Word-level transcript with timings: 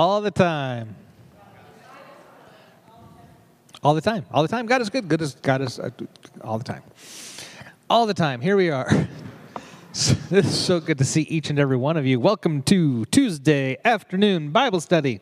All 0.00 0.22
the 0.22 0.30
time. 0.30 0.96
All 3.82 3.92
the 3.92 4.00
time. 4.00 4.24
All 4.32 4.40
the 4.40 4.48
time. 4.48 4.64
God 4.64 4.80
is 4.80 4.88
good. 4.88 5.06
Good 5.08 5.20
is 5.20 5.34
God 5.34 5.60
is 5.60 5.78
uh, 5.78 5.90
all 6.40 6.56
the 6.56 6.64
time. 6.64 6.82
All 7.90 8.06
the 8.06 8.14
time. 8.14 8.40
Here 8.40 8.56
we 8.56 8.70
are. 8.70 8.88
It's 9.92 10.56
so 10.56 10.80
good 10.80 10.96
to 10.98 11.04
see 11.04 11.22
each 11.22 11.50
and 11.50 11.58
every 11.58 11.76
one 11.76 11.98
of 11.98 12.06
you. 12.06 12.18
Welcome 12.18 12.62
to 12.62 13.04
Tuesday 13.06 13.76
afternoon 13.84 14.52
Bible 14.52 14.80
study. 14.80 15.20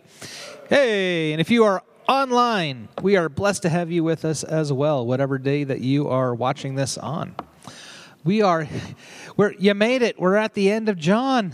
Hey, 0.69 1.33
and 1.33 1.41
if 1.41 1.51
you 1.51 1.65
are 1.65 1.83
online, 2.09 2.89
we 3.03 3.17
are 3.17 3.29
blessed 3.29 3.63
to 3.63 3.71
have 3.71 3.91
you 3.91 4.05
with 4.05 4.25
us 4.25 4.45
as 4.45 4.73
well, 4.73 5.05
whatever 5.05 5.39
day 5.39 5.65
that 5.65 5.81
you 5.81 6.07
are 6.09 6.33
watching 6.37 6.77
this 6.77 6.97
on. 6.99 7.35
We 8.23 8.43
are, 8.43 8.69
we're, 9.37 9.55
you 9.55 9.75
made 9.75 10.03
it. 10.03 10.21
We're 10.21 10.37
at 10.37 10.55
the 10.55 10.71
end 10.71 10.89
of 10.89 10.99
John. 10.99 11.53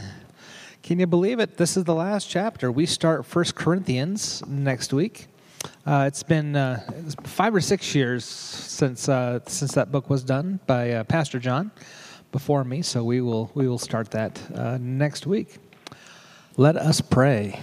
Can 0.84 1.00
you 1.00 1.06
believe 1.06 1.40
it? 1.40 1.56
This 1.56 1.78
is 1.78 1.84
the 1.84 1.94
last 1.94 2.28
chapter. 2.28 2.70
We 2.70 2.84
start 2.84 3.24
First 3.24 3.54
Corinthians 3.54 4.46
next 4.46 4.92
week. 4.92 5.28
Uh, 5.86 6.04
it's 6.06 6.22
been 6.22 6.54
uh, 6.54 6.78
five 7.22 7.54
or 7.54 7.62
six 7.62 7.94
years 7.94 8.22
since 8.22 9.08
uh, 9.08 9.40
since 9.46 9.72
that 9.72 9.90
book 9.90 10.10
was 10.10 10.22
done 10.22 10.60
by 10.66 10.90
uh, 10.90 11.04
Pastor 11.04 11.38
John 11.38 11.70
before 12.32 12.64
me, 12.64 12.82
so 12.82 13.02
we 13.02 13.22
will 13.22 13.50
we 13.54 13.66
will 13.66 13.78
start 13.78 14.10
that 14.10 14.38
uh, 14.54 14.76
next 14.78 15.26
week. 15.26 15.56
Let 16.58 16.76
us 16.76 17.00
pray. 17.00 17.58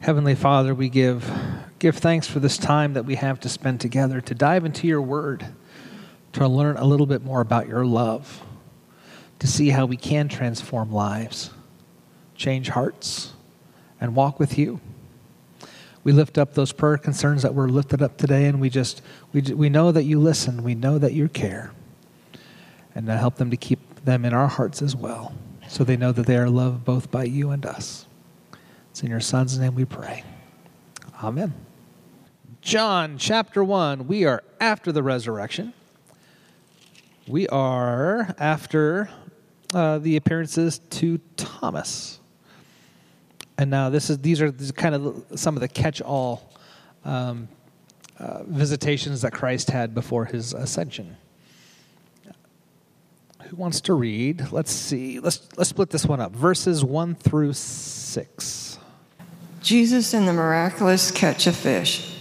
Heavenly 0.00 0.34
Father, 0.34 0.74
we 0.74 0.88
give 0.88 1.32
give 1.78 1.98
thanks 1.98 2.26
for 2.26 2.40
this 2.40 2.58
time 2.58 2.94
that 2.94 3.04
we 3.04 3.14
have 3.14 3.38
to 3.40 3.48
spend 3.48 3.80
together 3.80 4.20
to 4.22 4.34
dive 4.34 4.64
into 4.64 4.88
your 4.88 5.02
word, 5.02 5.46
to 6.32 6.48
learn 6.48 6.76
a 6.76 6.84
little 6.84 7.06
bit 7.06 7.22
more 7.22 7.40
about 7.40 7.68
your 7.68 7.86
love, 7.86 8.42
to 9.38 9.46
see 9.46 9.70
how 9.70 9.86
we 9.86 9.96
can 9.96 10.28
transform 10.28 10.90
lives, 10.92 11.50
change 12.34 12.68
hearts, 12.68 13.32
and 14.00 14.14
walk 14.14 14.38
with 14.38 14.58
you. 14.58 14.80
We 16.04 16.12
lift 16.12 16.38
up 16.38 16.54
those 16.54 16.72
prayer 16.72 16.98
concerns 16.98 17.42
that 17.42 17.54
were 17.54 17.68
lifted 17.68 18.00
up 18.00 18.16
today, 18.16 18.46
and 18.46 18.60
we 18.60 18.70
just 18.70 19.02
we, 19.32 19.42
we 19.42 19.68
know 19.68 19.92
that 19.92 20.04
you 20.04 20.20
listen, 20.20 20.62
we 20.62 20.74
know 20.74 20.98
that 20.98 21.12
you 21.12 21.28
care 21.28 21.72
and 22.94 23.08
help 23.08 23.36
them 23.36 23.50
to 23.50 23.56
keep 23.56 24.04
them 24.04 24.24
in 24.24 24.32
our 24.32 24.48
hearts 24.48 24.80
as 24.80 24.96
well, 24.96 25.34
so 25.68 25.84
they 25.84 25.96
know 25.96 26.12
that 26.12 26.26
they 26.26 26.36
are 26.36 26.48
loved 26.48 26.84
both 26.84 27.10
by 27.10 27.24
you 27.24 27.50
and 27.50 27.66
us. 27.66 28.06
It's 28.90 29.02
in 29.02 29.10
your 29.10 29.20
Son's 29.20 29.58
name 29.58 29.74
we 29.74 29.84
pray. 29.84 30.24
Amen. 31.22 31.52
John 32.62 33.18
chapter 33.18 33.62
1, 33.62 34.06
we 34.06 34.24
are 34.24 34.42
after 34.60 34.92
the 34.92 35.02
resurrection. 35.02 35.72
We 37.28 37.46
are 37.48 38.34
after 38.38 39.10
uh, 39.74 39.98
the 39.98 40.16
appearances 40.16 40.78
to 40.90 41.18
Thomas. 41.36 42.20
And 43.58 43.70
now 43.70 43.90
this 43.90 44.10
is 44.10 44.18
these 44.18 44.40
are 44.40 44.52
kind 44.52 44.94
of 44.94 45.24
some 45.34 45.56
of 45.56 45.60
the 45.60 45.68
catch-all 45.68 46.52
um, 47.04 47.48
uh, 48.18 48.42
visitations 48.44 49.22
that 49.22 49.32
Christ 49.32 49.70
had 49.70 49.94
before 49.94 50.24
his 50.26 50.52
ascension. 50.52 51.16
Who 53.48 53.56
wants 53.56 53.80
to 53.82 53.94
read? 53.94 54.50
Let's 54.50 54.72
see. 54.72 55.20
Let's 55.20 55.48
let's 55.56 55.70
split 55.70 55.90
this 55.90 56.04
one 56.04 56.20
up. 56.20 56.32
Verses 56.32 56.84
1 56.84 57.14
through 57.14 57.52
6. 57.52 58.78
Jesus 59.62 60.14
and 60.14 60.26
the 60.26 60.32
miraculous 60.32 61.10
catch 61.10 61.46
of 61.46 61.56
fish. 61.56 62.16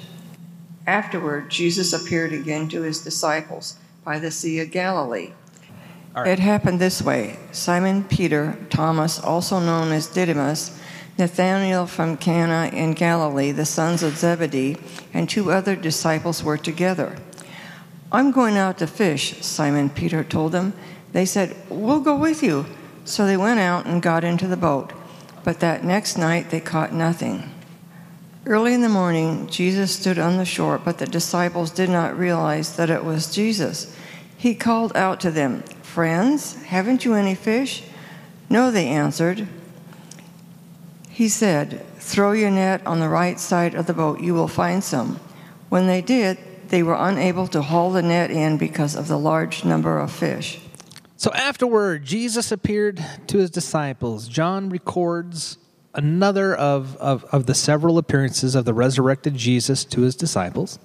Afterward, 0.87 1.49
Jesus 1.49 1.93
appeared 1.93 2.31
again 2.31 2.69
to 2.69 2.83
his 2.83 3.03
disciples 3.03 3.77
by 4.03 4.19
the 4.19 4.29
Sea 4.29 4.59
of 4.59 4.71
Galilee. 4.71 5.31
Right. 6.23 6.31
It 6.31 6.39
happened 6.39 6.79
this 6.79 7.01
way 7.01 7.37
Simon 7.51 8.03
Peter, 8.03 8.57
Thomas, 8.69 9.19
also 9.19 9.59
known 9.59 9.91
as 9.91 10.07
Didymus, 10.07 10.79
Nathanael 11.17 11.87
from 11.87 12.17
Cana 12.17 12.69
in 12.73 12.93
Galilee, 12.93 13.51
the 13.51 13.65
sons 13.65 14.03
of 14.03 14.17
Zebedee, 14.17 14.77
and 15.13 15.29
two 15.29 15.51
other 15.51 15.75
disciples 15.75 16.43
were 16.43 16.57
together. 16.57 17.17
I'm 18.11 18.31
going 18.31 18.57
out 18.57 18.77
to 18.79 18.87
fish, 18.87 19.41
Simon 19.41 19.89
Peter 19.89 20.23
told 20.23 20.51
them. 20.51 20.73
They 21.11 21.25
said, 21.25 21.55
We'll 21.69 22.01
go 22.01 22.15
with 22.15 22.43
you. 22.43 22.65
So 23.05 23.25
they 23.25 23.37
went 23.37 23.59
out 23.59 23.85
and 23.85 24.01
got 24.01 24.23
into 24.23 24.47
the 24.47 24.57
boat. 24.57 24.91
But 25.43 25.59
that 25.59 25.83
next 25.83 26.17
night 26.17 26.49
they 26.49 26.59
caught 26.59 26.93
nothing. 26.93 27.51
Early 28.45 28.73
in 28.73 28.81
the 28.81 28.89
morning, 28.89 29.47
Jesus 29.47 29.95
stood 29.95 30.19
on 30.19 30.37
the 30.37 30.45
shore, 30.45 30.77
but 30.77 30.97
the 30.97 31.05
disciples 31.05 31.71
did 31.71 31.89
not 31.89 32.17
realize 32.17 32.75
that 32.75 32.89
it 32.89 33.03
was 33.03 33.33
Jesus. 33.33 33.95
He 34.37 34.53
called 34.53 34.95
out 34.95 35.19
to 35.21 35.31
them, 35.31 35.63
Friends, 35.95 36.61
haven't 36.63 37.05
you 37.05 37.13
any 37.13 37.35
fish? 37.35 37.81
No, 38.49 38.69
they 38.69 38.89
answered. 38.89 39.47
He 41.09 41.29
said, 41.29 41.85
Throw 41.99 42.33
your 42.33 42.51
net 42.51 42.85
on 42.85 42.99
the 42.99 43.07
right 43.07 43.39
side 43.39 43.75
of 43.75 43.85
the 43.85 43.93
boat, 43.93 44.19
you 44.19 44.33
will 44.33 44.49
find 44.49 44.83
some. 44.83 45.21
When 45.69 45.87
they 45.87 46.01
did, 46.01 46.37
they 46.67 46.83
were 46.83 46.97
unable 46.99 47.47
to 47.47 47.61
haul 47.61 47.93
the 47.93 48.01
net 48.01 48.29
in 48.29 48.57
because 48.57 48.93
of 48.93 49.07
the 49.07 49.17
large 49.17 49.63
number 49.63 49.97
of 49.97 50.11
fish. 50.11 50.59
So 51.15 51.31
afterward, 51.31 52.03
Jesus 52.03 52.51
appeared 52.51 53.01
to 53.27 53.37
his 53.37 53.49
disciples. 53.49 54.27
John 54.27 54.69
records 54.69 55.57
another 55.93 56.53
of, 56.53 56.97
of, 56.97 57.23
of 57.31 57.45
the 57.45 57.55
several 57.55 57.97
appearances 57.97 58.53
of 58.53 58.65
the 58.65 58.73
resurrected 58.73 59.35
Jesus 59.35 59.85
to 59.85 60.01
his 60.01 60.17
disciples. 60.17 60.77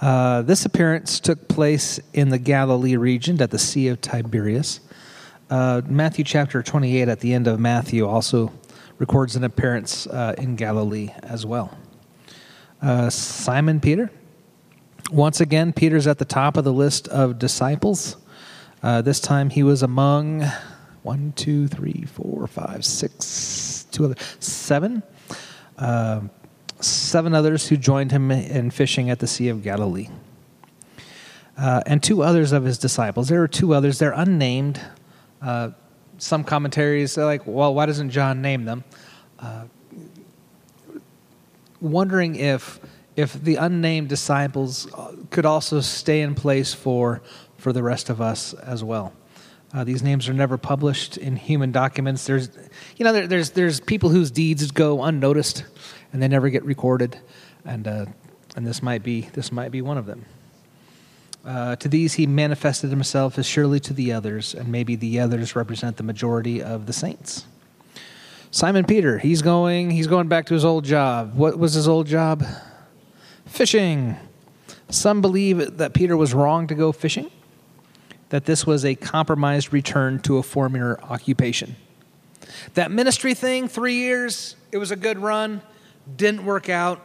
Uh, 0.00 0.40
this 0.42 0.64
appearance 0.64 1.20
took 1.20 1.46
place 1.46 2.00
in 2.14 2.30
the 2.30 2.38
Galilee 2.38 2.96
region 2.96 3.40
at 3.42 3.50
the 3.50 3.58
Sea 3.58 3.88
of 3.88 4.00
Tiberias. 4.00 4.80
Uh, 5.50 5.82
Matthew 5.86 6.24
chapter 6.24 6.62
28 6.62 7.08
at 7.08 7.20
the 7.20 7.34
end 7.34 7.46
of 7.46 7.60
Matthew 7.60 8.06
also 8.06 8.50
records 8.98 9.36
an 9.36 9.44
appearance 9.44 10.06
uh, 10.06 10.34
in 10.38 10.56
Galilee 10.56 11.10
as 11.22 11.44
well. 11.44 11.76
Uh, 12.80 13.10
Simon 13.10 13.78
Peter. 13.80 14.10
Once 15.12 15.40
again, 15.40 15.72
Peter's 15.72 16.06
at 16.06 16.18
the 16.18 16.24
top 16.24 16.56
of 16.56 16.64
the 16.64 16.72
list 16.72 17.08
of 17.08 17.38
disciples. 17.38 18.16
Uh, 18.82 19.02
this 19.02 19.20
time 19.20 19.50
he 19.50 19.62
was 19.62 19.82
among 19.82 20.44
one, 21.02 21.32
two, 21.36 21.68
three, 21.68 22.06
four, 22.06 22.46
five, 22.46 22.84
six, 22.84 23.86
two 23.90 24.06
other, 24.06 24.14
seven, 24.38 25.02
seven 26.80 27.34
others 27.34 27.68
who 27.68 27.76
joined 27.76 28.12
him 28.12 28.30
in 28.30 28.70
fishing 28.70 29.10
at 29.10 29.18
the 29.18 29.26
Sea 29.26 29.48
of 29.48 29.62
Galilee. 29.62 30.08
Uh, 31.56 31.82
and 31.86 32.02
two 32.02 32.22
others 32.22 32.52
of 32.52 32.64
his 32.64 32.78
disciples. 32.78 33.28
There 33.28 33.42
are 33.42 33.48
two 33.48 33.74
others. 33.74 33.98
They're 33.98 34.12
unnamed. 34.12 34.80
Uh, 35.42 35.70
some 36.18 36.44
commentaries 36.44 37.18
are 37.18 37.24
like, 37.24 37.42
well, 37.46 37.74
why 37.74 37.86
doesn't 37.86 38.10
John 38.10 38.40
name 38.40 38.64
them? 38.64 38.84
Uh, 39.38 39.64
wondering 41.80 42.36
if 42.36 42.80
if 43.16 43.32
the 43.34 43.56
unnamed 43.56 44.08
disciples 44.08 44.86
could 45.30 45.44
also 45.44 45.80
stay 45.80 46.22
in 46.22 46.34
place 46.34 46.72
for 46.72 47.22
for 47.58 47.72
the 47.72 47.82
rest 47.82 48.10
of 48.10 48.20
us 48.20 48.54
as 48.54 48.82
well. 48.82 49.12
Uh, 49.72 49.84
these 49.84 50.02
names 50.02 50.28
are 50.28 50.32
never 50.32 50.58
published 50.58 51.16
in 51.16 51.36
human 51.36 51.70
documents. 51.70 52.26
There's, 52.26 52.50
you 52.96 53.04
know, 53.04 53.12
there, 53.12 53.26
there's 53.26 53.50
there's 53.50 53.80
people 53.80 54.10
whose 54.10 54.30
deeds 54.30 54.70
go 54.72 55.02
unnoticed, 55.02 55.64
and 56.12 56.22
they 56.22 56.28
never 56.28 56.48
get 56.48 56.64
recorded, 56.64 57.18
and 57.64 57.86
uh, 57.86 58.06
and 58.56 58.66
this 58.66 58.82
might 58.82 59.02
be 59.02 59.22
this 59.32 59.52
might 59.52 59.70
be 59.70 59.82
one 59.82 59.98
of 59.98 60.06
them. 60.06 60.24
Uh, 61.44 61.74
to 61.76 61.88
these 61.88 62.14
he 62.14 62.26
manifested 62.26 62.90
himself 62.90 63.38
as 63.38 63.46
surely 63.46 63.80
to 63.80 63.92
the 63.92 64.12
others, 64.12 64.54
and 64.54 64.68
maybe 64.68 64.96
the 64.96 65.20
others 65.20 65.56
represent 65.56 65.96
the 65.96 66.02
majority 66.02 66.62
of 66.62 66.86
the 66.86 66.92
saints. 66.92 67.46
Simon 68.50 68.84
Peter, 68.84 69.18
he's 69.18 69.42
going 69.42 69.90
he's 69.90 70.06
going 70.06 70.28
back 70.28 70.46
to 70.46 70.54
his 70.54 70.64
old 70.64 70.84
job. 70.84 71.34
What 71.34 71.58
was 71.58 71.74
his 71.74 71.88
old 71.88 72.06
job? 72.06 72.44
Fishing. 73.46 74.16
Some 74.88 75.20
believe 75.20 75.78
that 75.78 75.94
Peter 75.94 76.16
was 76.16 76.34
wrong 76.34 76.66
to 76.66 76.74
go 76.74 76.90
fishing 76.90 77.30
that 78.30 78.44
this 78.44 78.66
was 78.66 78.84
a 78.84 78.94
compromised 78.94 79.72
return 79.72 80.18
to 80.20 80.38
a 80.38 80.42
former 80.42 80.98
occupation. 81.02 81.76
That 82.74 82.90
ministry 82.90 83.34
thing, 83.34 83.68
three 83.68 83.94
years, 83.94 84.56
it 84.72 84.78
was 84.78 84.90
a 84.90 84.96
good 84.96 85.18
run, 85.18 85.62
didn't 86.16 86.44
work 86.44 86.68
out. 86.68 87.00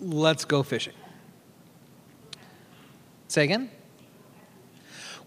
Let's 0.00 0.44
go 0.44 0.62
fishing. 0.62 0.94
Say 3.28 3.44
again? 3.44 3.70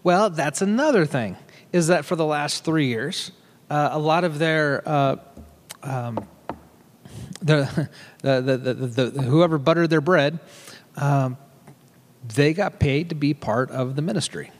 Well, 0.02 0.30
that's 0.30 0.62
another 0.62 1.04
thing, 1.04 1.36
is 1.72 1.88
that 1.88 2.04
for 2.04 2.16
the 2.16 2.24
last 2.24 2.64
three 2.64 2.86
years, 2.86 3.32
uh, 3.68 3.90
a 3.92 3.98
lot 3.98 4.24
of 4.24 4.38
their. 4.38 4.82
Uh, 4.88 5.16
um, 5.82 6.26
the, 7.42 7.88
the, 8.22 8.40
the, 8.40 9.10
the, 9.10 9.22
whoever 9.22 9.58
buttered 9.58 9.90
their 9.90 10.00
bread, 10.00 10.38
um, 10.96 11.36
they 12.34 12.52
got 12.52 12.78
paid 12.78 13.08
to 13.08 13.14
be 13.14 13.34
part 13.34 13.70
of 13.70 13.96
the 13.96 14.02
ministry 14.02 14.50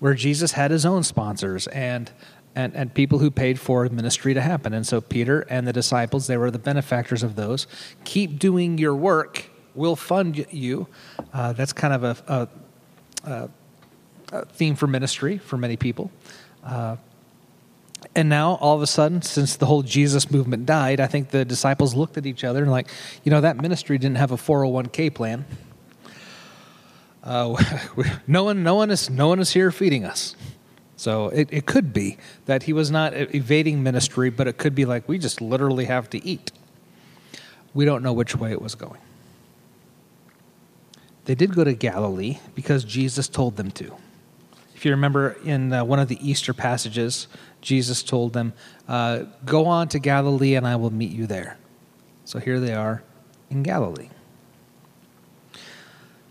where 0.00 0.14
Jesus 0.14 0.52
had 0.52 0.70
his 0.70 0.84
own 0.84 1.02
sponsors 1.02 1.66
and, 1.68 2.10
and, 2.54 2.74
and 2.74 2.94
people 2.94 3.18
who 3.18 3.30
paid 3.30 3.58
for 3.58 3.88
ministry 3.88 4.34
to 4.34 4.40
happen. 4.40 4.72
And 4.72 4.86
so 4.86 5.00
Peter 5.00 5.40
and 5.50 5.66
the 5.66 5.72
disciples, 5.72 6.26
they 6.26 6.36
were 6.36 6.50
the 6.50 6.58
benefactors 6.58 7.22
of 7.22 7.36
those. 7.36 7.66
Keep 8.04 8.38
doing 8.38 8.78
your 8.78 8.94
work, 8.94 9.50
we'll 9.74 9.96
fund 9.96 10.46
you. 10.50 10.86
Uh, 11.32 11.52
that's 11.52 11.72
kind 11.72 11.92
of 11.92 12.04
a, 12.04 12.48
a, 13.24 13.50
a 14.32 14.44
theme 14.46 14.76
for 14.76 14.86
ministry 14.86 15.38
for 15.38 15.56
many 15.56 15.76
people. 15.76 16.10
Uh, 16.62 16.96
and 18.14 18.28
now, 18.28 18.54
all 18.56 18.76
of 18.76 18.82
a 18.82 18.86
sudden, 18.86 19.22
since 19.22 19.56
the 19.56 19.66
whole 19.66 19.82
Jesus 19.82 20.30
movement 20.30 20.66
died, 20.66 21.00
I 21.00 21.06
think 21.06 21.30
the 21.30 21.44
disciples 21.44 21.94
looked 21.94 22.16
at 22.16 22.26
each 22.26 22.44
other 22.44 22.62
and, 22.62 22.70
like, 22.70 22.88
you 23.24 23.30
know, 23.30 23.40
that 23.40 23.56
ministry 23.56 23.98
didn't 23.98 24.18
have 24.18 24.30
a 24.30 24.36
401k 24.36 25.14
plan. 25.14 25.44
Uh, 27.24 27.56
no, 28.26 28.44
one, 28.44 28.62
no, 28.62 28.74
one 28.74 28.90
is, 28.90 29.08
no 29.10 29.28
one 29.28 29.40
is 29.40 29.52
here 29.52 29.70
feeding 29.70 30.04
us. 30.04 30.36
So 30.96 31.28
it, 31.28 31.48
it 31.50 31.66
could 31.66 31.92
be 31.92 32.18
that 32.46 32.64
he 32.64 32.72
was 32.72 32.90
not 32.90 33.12
evading 33.14 33.82
ministry, 33.82 34.30
but 34.30 34.46
it 34.46 34.58
could 34.58 34.74
be 34.74 34.84
like 34.84 35.08
we 35.08 35.18
just 35.18 35.40
literally 35.40 35.86
have 35.86 36.08
to 36.10 36.24
eat. 36.24 36.52
We 37.72 37.84
don't 37.84 38.02
know 38.02 38.12
which 38.12 38.36
way 38.36 38.52
it 38.52 38.62
was 38.62 38.74
going. 38.74 39.00
They 41.24 41.34
did 41.34 41.54
go 41.54 41.64
to 41.64 41.72
Galilee 41.72 42.38
because 42.54 42.84
Jesus 42.84 43.28
told 43.28 43.56
them 43.56 43.70
to. 43.72 43.96
If 44.74 44.84
you 44.84 44.90
remember 44.90 45.36
in 45.44 45.72
uh, 45.72 45.84
one 45.84 45.98
of 45.98 46.08
the 46.08 46.18
Easter 46.26 46.52
passages, 46.52 47.26
Jesus 47.60 48.02
told 48.02 48.34
them, 48.34 48.52
uh, 48.86 49.24
Go 49.44 49.66
on 49.66 49.88
to 49.88 49.98
Galilee 49.98 50.54
and 50.54 50.66
I 50.66 50.76
will 50.76 50.92
meet 50.92 51.10
you 51.10 51.26
there. 51.26 51.56
So 52.24 52.38
here 52.38 52.60
they 52.60 52.74
are 52.74 53.02
in 53.50 53.62
Galilee. 53.62 54.10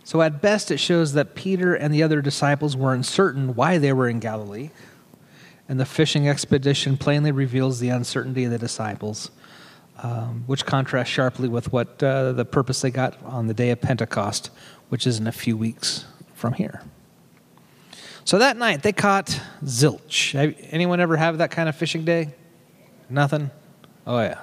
So, 0.03 0.21
at 0.21 0.41
best, 0.41 0.69
it 0.69 0.77
shows 0.77 1.13
that 1.13 1.33
Peter 1.33 1.73
and 1.73 1.93
the 1.93 2.03
other 2.03 2.21
disciples 2.21 2.75
were 2.75 2.93
uncertain 2.93 3.55
why 3.55 3.77
they 3.77 3.93
were 3.93 4.09
in 4.09 4.19
Galilee, 4.19 4.69
and 5.69 5.79
the 5.79 5.85
fishing 5.85 6.27
expedition 6.27 6.97
plainly 6.97 7.31
reveals 7.31 7.79
the 7.79 7.89
uncertainty 7.89 8.43
of 8.43 8.51
the 8.51 8.57
disciples, 8.57 9.31
um, 10.01 10.43
which 10.45 10.65
contrasts 10.65 11.09
sharply 11.09 11.47
with 11.47 11.71
what 11.71 12.03
uh, 12.03 12.33
the 12.33 12.43
purpose 12.45 12.81
they 12.81 12.91
got 12.91 13.21
on 13.23 13.47
the 13.47 13.53
day 13.53 13.69
of 13.69 13.79
Pentecost, 13.79 14.49
which 14.89 15.07
is 15.07 15.19
in 15.19 15.27
a 15.27 15.31
few 15.31 15.55
weeks 15.55 16.05
from 16.33 16.53
here. 16.53 16.81
So 18.25 18.39
that 18.39 18.57
night 18.57 18.83
they 18.83 18.93
caught 18.93 19.39
zilch. 19.63 20.35
Anyone 20.71 20.99
ever 20.99 21.17
have 21.17 21.37
that 21.37 21.51
kind 21.51 21.67
of 21.69 21.75
fishing 21.75 22.05
day? 22.05 22.33
Nothing? 23.09 23.51
Oh, 24.05 24.19
yeah. 24.19 24.39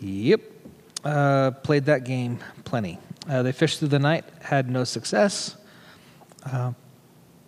Yep. 0.00 0.40
Uh, 1.04 1.50
played 1.52 1.86
that 1.86 2.04
game 2.04 2.38
plenty. 2.64 2.98
Uh, 3.28 3.42
they 3.42 3.52
fished 3.52 3.78
through 3.78 3.88
the 3.88 3.98
night, 3.98 4.24
had 4.42 4.70
no 4.70 4.84
success. 4.84 5.56
Uh, 6.44 6.72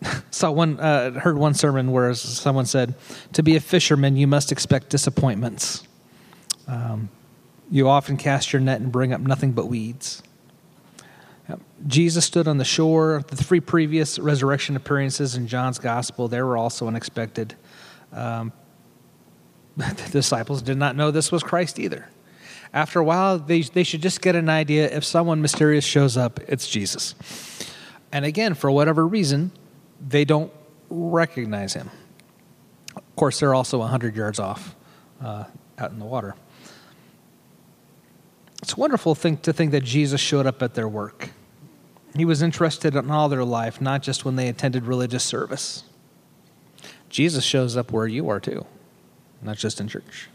saw 0.31 0.51
one, 0.51 0.79
uh, 0.81 1.13
heard 1.21 1.39
one 1.39 1.55
sermon 1.55 1.93
where 1.93 2.13
someone 2.15 2.67
said, 2.67 2.95
"To 3.33 3.43
be 3.43 3.57
a 3.57 3.61
fisherman, 3.61 4.17
you 4.17 4.27
must 4.27 4.53
expect 4.53 4.91
disappointments. 4.91 5.87
Um, 6.67 7.09
you 7.71 7.89
often 7.89 8.17
cast 8.17 8.53
your 8.53 8.61
net 8.61 8.81
and 8.81 8.91
bring 8.91 9.13
up 9.13 9.21
nothing 9.21 9.53
but 9.53 9.67
weeds." 9.67 10.23
Jesus 11.87 12.25
stood 12.25 12.49
on 12.49 12.59
the 12.59 12.65
shore. 12.65 13.25
The 13.29 13.37
three 13.37 13.61
previous 13.61 14.19
resurrection 14.19 14.77
appearances 14.77 15.37
in 15.37 15.47
John's 15.47 15.79
gospel, 15.79 16.29
they 16.29 16.43
were 16.43 16.57
also 16.57 16.89
unexpected. 16.89 17.55
Um, 18.13 18.53
the 19.77 20.09
disciples 20.11 20.61
did 20.61 20.77
not 20.77 20.97
know 20.97 21.11
this 21.11 21.31
was 21.31 21.43
Christ 21.43 21.79
either 21.79 22.09
after 22.73 23.01
a 23.01 23.05
while, 23.05 23.39
they, 23.39 23.63
they 23.63 23.83
should 23.83 24.03
just 24.03 24.21
get 24.21 24.37
an 24.37 24.49
idea 24.49 24.89
if 24.95 25.05
someone 25.05 25.41
mysterious 25.41 25.85
shows 25.85 26.17
up, 26.17 26.41
it's 26.49 26.69
Jesus. 26.69 27.15
And 28.13 28.25
again, 28.25 28.55
for 28.55 28.71
whatever 28.71 29.07
reason, 29.07 29.53
they 30.07 30.25
don't 30.25 30.53
recognize 30.91 31.75
him. 31.75 31.91
Of 32.97 33.17
course, 33.17 33.41
they're 33.41 33.55
also 33.55 33.79
100 33.79 34.17
yards 34.17 34.39
off 34.39 34.75
uh, 35.23 35.45
out 35.79 35.91
in 35.91 35.99
the 35.99 36.05
water. 36.05 36.35
It's 38.63 38.73
a 38.75 38.77
wonderful 38.77 39.15
thing 39.15 39.39
to 39.39 39.53
think 39.53 39.71
that 39.73 39.85
Jesus 39.85 40.21
showed 40.21 40.47
up 40.47 40.63
at 40.63 40.75
their 40.75 40.89
work. 40.89 41.31
He 42.17 42.25
was 42.25 42.43
interested 42.43 42.97
in 42.97 43.11
all 43.11 43.29
their 43.29 43.45
life, 43.45 43.81
not 43.81 44.03
just 44.03 44.25
when 44.25 44.37
they 44.37 44.49
attended 44.49 44.85
religious 44.85 45.25
service. 45.25 45.85
Jesus 47.09 47.45
shows 47.45 47.77
up 47.77 47.93
where 47.93 48.07
you 48.07 48.29
are 48.29 48.41
too, 48.41 48.67
not 49.43 49.57
just 49.57 49.81
in 49.81 49.89
church. 49.89 50.29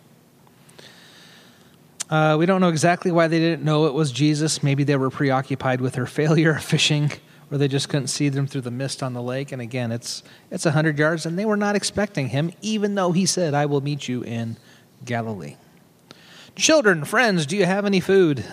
Uh, 2.10 2.36
we 2.38 2.46
don't 2.46 2.62
know 2.62 2.70
exactly 2.70 3.12
why 3.12 3.28
they 3.28 3.40
didn't 3.40 3.64
know 3.64 3.86
it 3.86 3.94
was 3.94 4.12
Jesus. 4.12 4.62
Maybe 4.62 4.84
they 4.84 4.96
were 4.96 5.10
preoccupied 5.10 5.82
with 5.82 5.94
their 5.94 6.06
failure 6.22 6.52
of 6.52 6.64
fishing, 6.64 7.12
or 7.50 7.58
they 7.58 7.68
just 7.68 7.90
couldn't 7.90 8.08
see 8.08 8.30
them 8.30 8.46
through 8.48 8.62
the 8.62 8.72
mist 8.72 9.02
on 9.02 9.14
the 9.14 9.22
lake. 9.22 9.52
And 9.52 9.62
again, 9.62 9.92
it's 9.92 10.24
it's 10.52 10.66
hundred 10.66 10.98
yards, 10.98 11.26
and 11.26 11.38
they 11.40 11.46
were 11.46 11.58
not 11.58 11.76
expecting 11.76 12.30
him, 12.30 12.52
even 12.62 12.96
though 12.96 13.12
he 13.12 13.26
said, 13.26 13.54
"I 13.54 13.66
will 13.66 13.82
meet 13.82 14.08
you 14.08 14.22
in 14.24 14.58
Galilee." 15.06 15.56
Children, 16.56 17.04
friends, 17.04 17.46
do 17.46 17.58
you 17.58 17.66
have 17.66 17.86
any 17.86 18.00
food? 18.00 18.46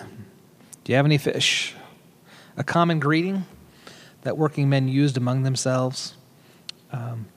Do 0.83 0.91
you 0.91 0.95
have 0.95 1.05
any 1.05 1.19
fish? 1.19 1.75
A 2.57 2.63
common 2.63 2.99
greeting 2.99 3.45
that 4.23 4.37
working 4.37 4.69
men 4.69 4.87
used 4.87 5.17
among 5.17 5.43
themselves. 5.43 6.15
Um, 6.91 7.27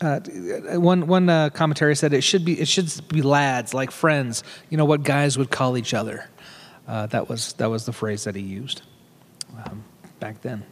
uh, 0.00 0.20
one 0.78 1.06
one 1.06 1.28
uh, 1.28 1.50
commentary 1.50 1.96
said 1.96 2.12
it 2.12 2.22
should 2.22 2.44
be 2.44 2.60
it 2.60 2.68
should 2.68 2.90
be 3.08 3.22
lads 3.22 3.74
like 3.74 3.90
friends. 3.90 4.44
You 4.70 4.76
know 4.76 4.84
what 4.84 5.02
guys 5.02 5.36
would 5.36 5.50
call 5.50 5.76
each 5.76 5.94
other. 5.94 6.28
Uh, 6.86 7.06
that 7.06 7.28
was 7.28 7.52
that 7.54 7.68
was 7.68 7.84
the 7.84 7.92
phrase 7.92 8.24
that 8.24 8.34
he 8.34 8.42
used 8.42 8.82
um, 9.64 9.84
back 10.20 10.40
then. 10.42 10.64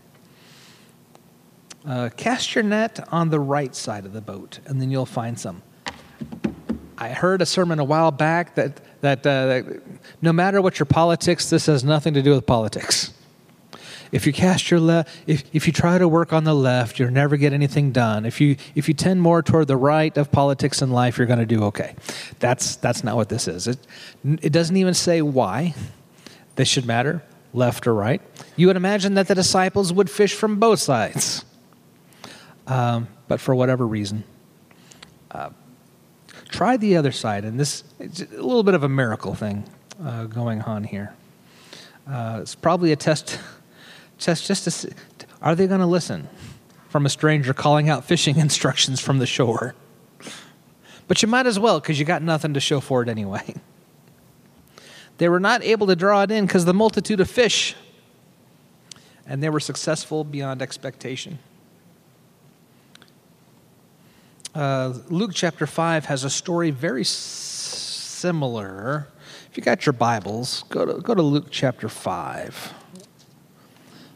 Uh, 1.87 2.09
cast 2.17 2.55
your 2.55 2.65
net 2.65 2.99
on 3.13 3.31
the 3.31 3.39
right 3.39 3.75
side 3.75 4.05
of 4.05 4.13
the 4.13 4.21
boat, 4.21 4.61
and 4.67 4.81
then 4.81 4.91
you'll 4.91 5.07
find 5.07 5.39
some. 5.39 5.63
I 6.99 7.11
heard 7.11 7.43
a 7.43 7.47
sermon 7.47 7.79
a 7.79 7.85
while 7.85 8.11
back 8.11 8.55
that 8.55 8.81
that, 9.03 9.27
uh, 9.27 9.47
that 9.47 9.83
no 10.23 10.33
matter 10.33 10.63
what 10.63 10.79
your 10.79 10.87
politics, 10.87 11.51
this 11.51 11.67
has 11.67 11.85
nothing 11.85 12.15
to 12.15 12.23
do 12.23 12.31
with 12.31 12.47
politics. 12.47 13.13
If 14.17 14.27
you 14.27 14.33
cast 14.33 14.71
your 14.71 14.81
left, 14.81 15.15
if, 15.27 15.45
if 15.53 15.67
you 15.67 15.75
try 15.75 15.99
to 15.99 16.09
work 16.09 16.33
on 16.33 16.45
the 16.45 16.55
left, 16.55 16.99
you'll 16.99 17.11
never 17.11 17.37
get 17.37 17.53
anything 17.53 17.93
done. 17.93 18.25
If 18.25 18.41
you 18.41 18.57
if 18.75 18.89
you 18.89 18.95
tend 18.95 19.21
more 19.21 19.43
toward 19.43 19.69
the 19.69 19.77
right 19.77 20.17
of 20.17 20.33
politics 20.33 20.81
and 20.81 20.91
life, 20.91 21.19
you're 21.19 21.27
going 21.27 21.39
to 21.39 21.45
do 21.45 21.65
okay. 21.65 21.95
That's 22.39 22.77
that's 22.77 23.05
not 23.05 23.17
what 23.17 23.29
this 23.29 23.47
is. 23.47 23.69
It 23.69 23.79
it 24.41 24.55
doesn't 24.55 24.75
even 24.79 24.95
say 24.95 25.21
why 25.21 25.75
this 26.55 26.67
should 26.67 26.87
matter, 26.87 27.23
left 27.53 27.87
or 27.87 27.93
right. 27.93 28.23
You 28.57 28.69
would 28.69 28.77
imagine 28.77 29.13
that 29.15 29.29
the 29.29 29.35
disciples 29.35 29.93
would 29.93 30.09
fish 30.09 30.33
from 30.33 30.59
both 30.59 30.79
sides, 30.79 31.45
um, 32.67 33.09
but 33.29 33.39
for 33.39 33.55
whatever 33.55 33.87
reason. 33.87 34.25
Uh, 35.31 35.51
try 36.49 36.79
the 36.79 36.97
other 36.97 37.13
side, 37.13 37.45
and 37.45 37.61
this 37.61 37.85
it's 37.99 38.23
a 38.23 38.25
little 38.41 38.63
bit 38.63 38.73
of 38.73 38.83
a 38.83 38.89
miracle 38.89 39.35
thing 39.35 39.65
uh, 40.03 40.25
going 40.25 40.63
on 40.63 40.85
here. 40.85 41.13
Uh, 42.11 42.39
it's 42.41 42.55
probably 42.55 42.93
a 42.93 42.97
test 42.97 43.39
just, 44.19 44.47
just 44.47 44.65
to, 44.65 44.95
are 45.43 45.55
they 45.55 45.67
going 45.67 45.81
to 45.81 45.87
listen 45.87 46.29
from 46.89 47.07
a 47.07 47.09
stranger 47.09 47.53
calling 47.53 47.89
out 47.89 48.05
fishing 48.05 48.37
instructions 48.39 49.01
from 49.01 49.19
the 49.19 49.27
shore? 49.27 49.75
But 51.09 51.23
you 51.23 51.29
might 51.29 51.47
as 51.47 51.59
well 51.59 51.81
because 51.81 51.99
you 51.99 52.05
got 52.05 52.23
nothing 52.23 52.55
to 52.55 52.61
show 52.61 52.81
for 52.81 53.03
it 53.03 53.09
anyway. 53.09 53.55
They 55.19 55.31
were 55.31 55.41
not 55.41 55.65
able 55.65 55.87
to 55.87 55.97
draw 55.97 56.25
it 56.25 56.31
in 56.31 56.45
because 56.45 56.67
the 56.67 56.75
multitude 56.75 57.21
of 57.21 57.31
fish, 57.31 57.75
and 59.27 59.43
they 59.43 59.49
were 59.49 59.61
successful 59.61 60.25
beyond 60.25 60.61
expectation. 60.61 61.39
Uh, 64.55 64.93
Luke 65.09 65.33
chapter 65.35 65.67
5 65.67 66.07
has 66.07 66.25
a 66.25 66.31
story 66.31 66.71
very 66.71 67.05
similar. 67.05 69.09
If 69.51 69.57
you 69.57 69.63
got 69.63 69.87
your 69.87 69.95
Bibles, 69.95 70.65
go 70.69 70.85
to, 70.85 71.01
go 71.01 71.15
to 71.15 71.23
Luke 71.23 71.49
chapter 71.51 71.89
5. 71.89 72.75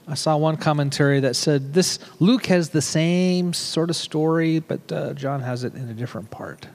I 0.09 0.14
saw 0.14 0.37
one 0.37 0.57
commentary 0.57 1.21
that 1.21 1.37
said 1.37 1.73
this 1.73 1.99
Luke 2.19 2.47
has 2.47 2.71
the 2.71 2.83
same 2.83 3.52
sort 3.52 3.90
of 3.90 3.97
story, 3.97 4.59
but 4.59 4.90
uh, 4.92 5.12
John 5.14 5.40
has 5.40 5.64
it 5.64 5.75
in 5.75 5.88
a 5.88 5.95
different 5.95 6.30
part. 6.30 6.66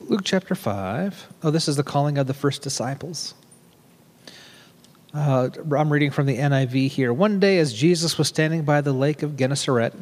Luke 0.00 0.22
chapter 0.24 0.54
5. 0.54 1.28
Oh, 1.42 1.50
this 1.50 1.68
is 1.68 1.76
the 1.76 1.82
calling 1.82 2.16
of 2.16 2.26
the 2.26 2.34
first 2.34 2.62
disciples. 2.62 3.34
Uh, 5.12 5.50
I'm 5.74 5.92
reading 5.92 6.10
from 6.10 6.26
the 6.26 6.36
NIV 6.36 6.88
here. 6.88 7.12
One 7.12 7.40
day, 7.40 7.58
as 7.58 7.72
Jesus 7.72 8.16
was 8.16 8.28
standing 8.28 8.62
by 8.62 8.80
the 8.80 8.92
lake 8.92 9.22
of 9.22 9.36
Gennesaret, 9.36 9.94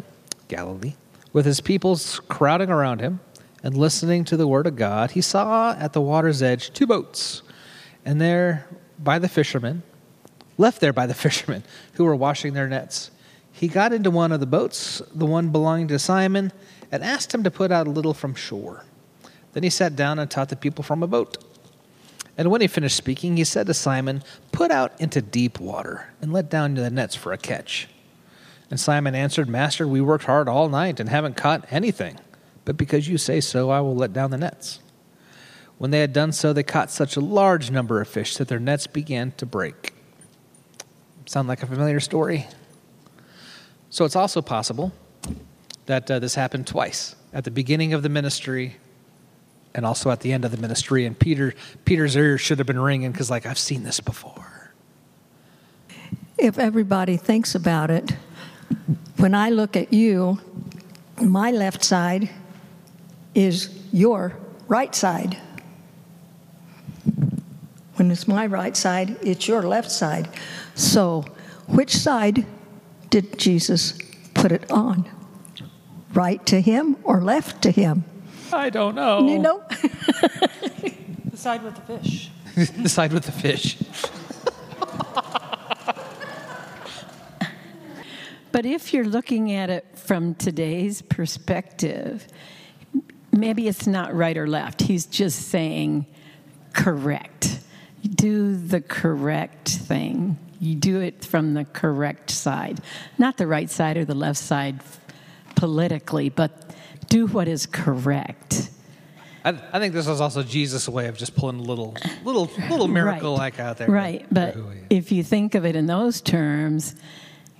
Galilee, 0.48 0.94
with 1.32 1.44
his 1.44 1.60
peoples 1.60 2.20
crowding 2.28 2.70
around 2.70 3.00
him 3.00 3.20
and 3.62 3.76
listening 3.76 4.24
to 4.26 4.36
the 4.36 4.46
word 4.46 4.66
of 4.66 4.76
God, 4.76 5.12
he 5.12 5.20
saw 5.20 5.72
at 5.72 5.92
the 5.92 6.00
water's 6.00 6.42
edge 6.42 6.72
two 6.72 6.86
boats, 6.86 7.42
and 8.04 8.20
there 8.20 8.66
by 8.98 9.18
the 9.18 9.28
fishermen 9.28 9.82
left 10.58 10.80
there 10.80 10.92
by 10.92 11.06
the 11.06 11.14
fishermen 11.26 11.62
who 11.94 12.04
were 12.04 12.16
washing 12.16 12.54
their 12.54 12.68
nets. 12.68 13.10
He 13.52 13.68
got 13.68 13.92
into 13.92 14.10
one 14.10 14.32
of 14.32 14.40
the 14.40 14.46
boats, 14.46 15.00
the 15.14 15.24
one 15.24 15.50
belonging 15.50 15.88
to 15.88 15.98
Simon, 15.98 16.52
and 16.92 17.02
asked 17.02 17.34
him 17.34 17.42
to 17.44 17.50
put 17.50 17.72
out 17.72 17.86
a 17.86 17.90
little 17.90 18.14
from 18.14 18.34
shore. 18.34 18.84
Then 19.54 19.62
he 19.62 19.70
sat 19.70 19.96
down 19.96 20.18
and 20.18 20.30
taught 20.30 20.50
the 20.50 20.56
people 20.56 20.84
from 20.84 21.02
a 21.02 21.06
boat. 21.06 21.42
And 22.36 22.50
when 22.50 22.60
he 22.60 22.66
finished 22.66 22.96
speaking, 22.96 23.38
he 23.38 23.44
said 23.44 23.66
to 23.66 23.74
Simon, 23.74 24.22
Put 24.52 24.70
out 24.70 24.92
into 25.00 25.22
deep 25.22 25.58
water 25.58 26.08
and 26.20 26.32
let 26.32 26.50
down 26.50 26.74
the 26.74 26.90
nets 26.90 27.14
for 27.14 27.32
a 27.32 27.38
catch. 27.38 27.88
And 28.70 28.78
Simon 28.78 29.14
answered, 29.14 29.48
Master, 29.48 29.88
we 29.88 30.02
worked 30.02 30.24
hard 30.24 30.48
all 30.48 30.68
night 30.68 31.00
and 31.00 31.08
haven't 31.08 31.36
caught 31.36 31.66
anything. 31.70 32.18
But 32.66 32.76
because 32.76 33.08
you 33.08 33.16
say 33.16 33.40
so, 33.40 33.70
I 33.70 33.80
will 33.80 33.96
let 33.96 34.12
down 34.12 34.30
the 34.30 34.36
nets. 34.36 34.80
When 35.78 35.92
they 35.92 36.00
had 36.00 36.12
done 36.12 36.32
so, 36.32 36.52
they 36.52 36.62
caught 36.62 36.90
such 36.90 37.16
a 37.16 37.20
large 37.20 37.70
number 37.70 38.00
of 38.00 38.08
fish 38.08 38.36
that 38.36 38.48
their 38.48 38.58
nets 38.58 38.86
began 38.86 39.32
to 39.38 39.46
break. 39.46 39.94
Sound 41.26 41.48
like 41.48 41.62
a 41.62 41.66
familiar 41.66 42.00
story? 42.00 42.46
So 43.90 44.04
it's 44.04 44.16
also 44.16 44.40
possible 44.40 44.92
that 45.86 46.10
uh, 46.10 46.18
this 46.18 46.34
happened 46.34 46.66
twice 46.66 47.14
at 47.32 47.44
the 47.44 47.50
beginning 47.50 47.92
of 47.92 48.02
the 48.02 48.08
ministry 48.08 48.76
and 49.74 49.84
also 49.84 50.10
at 50.10 50.20
the 50.20 50.32
end 50.32 50.44
of 50.44 50.50
the 50.52 50.56
ministry. 50.56 51.04
And 51.04 51.18
Peter, 51.18 51.54
Peter's 51.84 52.16
ears 52.16 52.40
should 52.40 52.58
have 52.58 52.66
been 52.66 52.78
ringing 52.78 53.12
because, 53.12 53.30
like, 53.30 53.44
I've 53.44 53.58
seen 53.58 53.82
this 53.82 54.00
before. 54.00 54.72
If 56.38 56.58
everybody 56.58 57.16
thinks 57.16 57.54
about 57.54 57.90
it, 57.90 58.12
when 59.16 59.34
I 59.34 59.50
look 59.50 59.76
at 59.76 59.92
you, 59.92 60.40
my 61.20 61.50
left 61.50 61.84
side 61.84 62.30
is 63.34 63.70
your 63.92 64.36
right 64.68 64.94
side. 64.94 65.36
When 67.96 68.10
it's 68.10 68.28
my 68.28 68.46
right 68.46 68.76
side, 68.76 69.16
it's 69.22 69.48
your 69.48 69.62
left 69.62 69.90
side. 69.90 70.28
So, 70.74 71.24
which 71.66 71.96
side 71.96 72.46
did 73.10 73.38
Jesus 73.38 73.98
put 74.34 74.52
it 74.52 74.70
on? 74.70 75.10
Right 76.12 76.44
to 76.46 76.60
him 76.60 76.96
or 77.02 77.20
left 77.20 77.62
to 77.62 77.70
him? 77.70 78.04
I 78.52 78.70
don't 78.70 78.94
know. 78.94 79.26
You 79.26 79.38
know? 79.38 79.62
The 81.36 81.42
side 81.42 81.64
with 81.64 81.74
the 81.74 81.82
fish. 81.82 82.30
the 82.54 82.88
side 82.88 83.12
with 83.12 83.24
the 83.24 83.32
fish. 83.32 83.76
But 88.56 88.64
if 88.64 88.94
you're 88.94 89.04
looking 89.04 89.52
at 89.52 89.68
it 89.68 89.84
from 89.98 90.34
today's 90.34 91.02
perspective, 91.02 92.26
maybe 93.30 93.68
it's 93.68 93.86
not 93.86 94.14
right 94.14 94.34
or 94.34 94.46
left. 94.46 94.80
He's 94.80 95.04
just 95.04 95.50
saying 95.50 96.06
correct. 96.72 97.60
Do 98.06 98.56
the 98.56 98.80
correct 98.80 99.68
thing. 99.68 100.38
You 100.60 100.74
do 100.74 101.00
it 101.00 101.24
from 101.24 101.54
the 101.54 101.64
correct 101.64 102.30
side, 102.30 102.80
not 103.18 103.36
the 103.36 103.46
right 103.46 103.68
side 103.70 103.96
or 103.96 104.04
the 104.04 104.14
left 104.14 104.38
side 104.38 104.80
politically, 105.54 106.28
but 106.28 106.74
do 107.08 107.26
what 107.26 107.46
is 107.48 107.66
correct. 107.66 108.70
I, 109.44 109.50
I 109.72 109.78
think 109.78 109.92
this 109.94 110.06
is 110.06 110.20
also 110.20 110.42
Jesus' 110.42 110.88
way 110.88 111.06
of 111.08 111.16
just 111.16 111.36
pulling 111.36 111.58
a 111.58 111.62
little, 111.62 111.96
little, 112.24 112.50
little 112.70 112.88
miracle 112.88 113.32
Right. 113.32 113.38
like 113.38 113.60
out 113.60 113.76
there. 113.76 113.88
Right, 113.88 114.26
but 114.30 114.56
if 114.90 115.12
you 115.12 115.22
think 115.22 115.54
of 115.54 115.64
it 115.64 115.76
in 115.76 115.86
those 115.86 116.20
terms, 116.20 116.94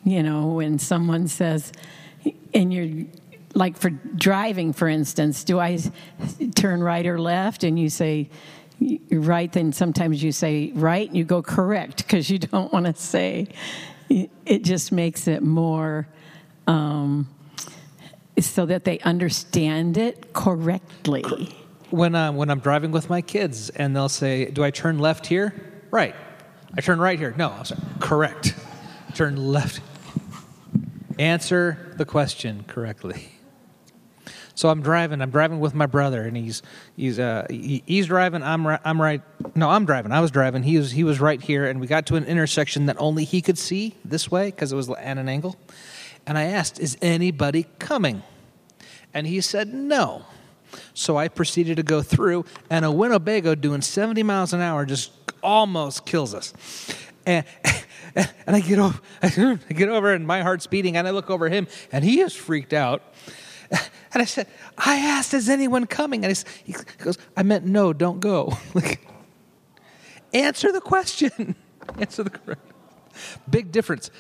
you 0.05 0.23
know, 0.23 0.49
when 0.49 0.79
someone 0.79 1.29
says, 1.29 1.73
and 2.55 2.73
you're 2.73 3.07
like 3.55 3.77
for 3.77 3.91
driving, 3.91 4.73
for 4.73 4.89
instance, 4.89 5.45
do 5.45 5.59
I 5.61 5.79
turn 6.55 6.83
right 6.83 7.07
or 7.07 7.21
left? 7.21 7.63
And 7.63 7.79
you 7.79 7.89
say 7.89 8.29
right, 9.11 9.53
then 9.53 9.73
sometimes 9.73 10.23
you 10.23 10.33
say 10.33 10.71
right 10.75 11.09
and 11.09 11.17
you 11.17 11.25
go 11.25 11.43
correct 11.43 11.99
because 11.99 12.31
you 12.31 12.39
don't 12.39 12.73
want 12.73 12.87
to 12.87 12.95
say. 12.95 13.49
It 14.09 14.63
just 14.63 14.93
makes 14.93 15.27
it 15.27 15.43
more 15.43 16.07
um, 16.67 17.29
so 18.39 18.67
that 18.67 18.85
they 18.85 19.01
understand 19.01 19.97
it 19.97 20.33
correctly. 20.33 21.25
when 21.91 22.15
um, 22.15 22.37
when 22.37 22.51
I'm 22.51 22.61
driving 22.61 22.93
with 22.93 23.09
my 23.11 23.21
kids 23.23 23.71
and 23.71 23.95
they'll 23.97 24.09
say, 24.09 24.47
"Do 24.47 24.63
I 24.63 24.71
turn 24.71 24.99
left 24.99 25.27
here?" 25.27 25.55
Right. 25.91 26.15
I 26.77 26.81
turn 26.81 26.99
right 26.99 27.19
here. 27.19 27.35
No, 27.37 27.51
I'm 27.51 27.65
sorry. 27.65 27.81
Correct. 28.01 28.55
Turn 29.15 29.37
left. 29.37 29.81
Answer 31.19 31.95
the 31.97 32.05
question 32.05 32.65
correctly. 32.67 33.31
So 34.57 34.71
I'm 34.71 34.81
driving. 34.81 35.21
I'm 35.21 35.31
driving 35.31 35.61
with 35.61 35.75
my 35.75 35.85
brother, 35.85 36.23
and 36.23 36.35
he's 36.35 36.63
he's 36.97 37.19
uh, 37.19 37.47
he, 37.51 37.83
he's 37.87 38.07
driving. 38.07 38.43
I'm 38.43 38.67
right. 38.67 38.81
I'm 38.85 39.01
right. 39.01 39.21
No, 39.55 39.69
I'm 39.69 39.85
driving. 39.85 40.13
I 40.13 40.21
was 40.21 40.31
driving. 40.31 40.63
He 40.63 40.79
was 40.79 40.91
he 40.91 41.05
was 41.05 41.21
right 41.21 41.41
here, 41.41 41.67
and 41.67 41.79
we 41.79 41.87
got 41.87 42.07
to 42.07 42.17
an 42.17 42.25
intersection 42.25 42.87
that 42.87 42.97
only 42.99 43.25
he 43.25 43.43
could 43.43 43.59
see 43.59 43.97
this 44.03 44.31
way 44.31 44.47
because 44.47 44.73
it 44.73 44.77
was 44.77 44.89
at 44.89 45.19
an 45.19 45.29
angle. 45.29 45.57
And 46.27 46.39
I 46.39 46.45
asked, 46.45 46.81
"Is 46.81 46.97
anybody 47.03 47.67
coming?" 47.79 48.23
And 49.13 49.27
he 49.27 49.43
said, 49.43 49.75
"No." 49.75 50.25
So 50.95 51.19
I 51.19 51.29
proceeded 51.29 51.77
to 51.77 51.83
go 51.83 52.01
through, 52.01 52.47
and 52.71 52.85
a 52.87 52.91
Winnebago 52.91 53.55
doing 53.55 53.83
70 53.83 54.23
miles 54.23 54.55
an 54.55 54.63
hour 54.63 54.87
just 54.87 55.13
almost 55.43 56.07
kills 56.07 56.35
us. 56.35 56.55
And, 57.27 57.45
and 58.17 58.57
I 58.57 58.61
get 58.61 58.79
over, 58.79 58.99
I 59.23 59.73
get 59.75 59.89
over, 59.89 60.13
and 60.13 60.27
my 60.27 60.43
heart's 60.43 60.67
beating, 60.67 60.97
and 60.97 61.07
I 61.07 61.11
look 61.11 61.31
over 61.31 61.49
him, 61.49 61.67
and 61.93 62.05
he 62.05 62.21
is 62.21 62.35
freaked 62.35 62.73
out. 62.73 63.03
And 64.17 64.23
I 64.23 64.25
said, 64.25 64.47
I 64.79 64.97
asked, 64.97 65.35
is 65.35 65.51
anyone 65.51 65.87
coming? 65.87 66.25
And 66.25 66.31
he 66.35 66.41
s- 66.41 66.47
he 66.65 66.73
goes, 67.05 67.19
I 67.37 67.43
meant 67.43 67.67
no, 67.67 67.93
don't 67.93 68.19
go. 68.19 68.57
Like, 68.75 69.07
answer 70.33 70.73
the 70.73 70.81
question. 70.81 71.55
answer 71.99 72.23
the 72.23 72.31
correct. 72.31 72.63
Big 73.51 73.71
difference. 73.71 74.11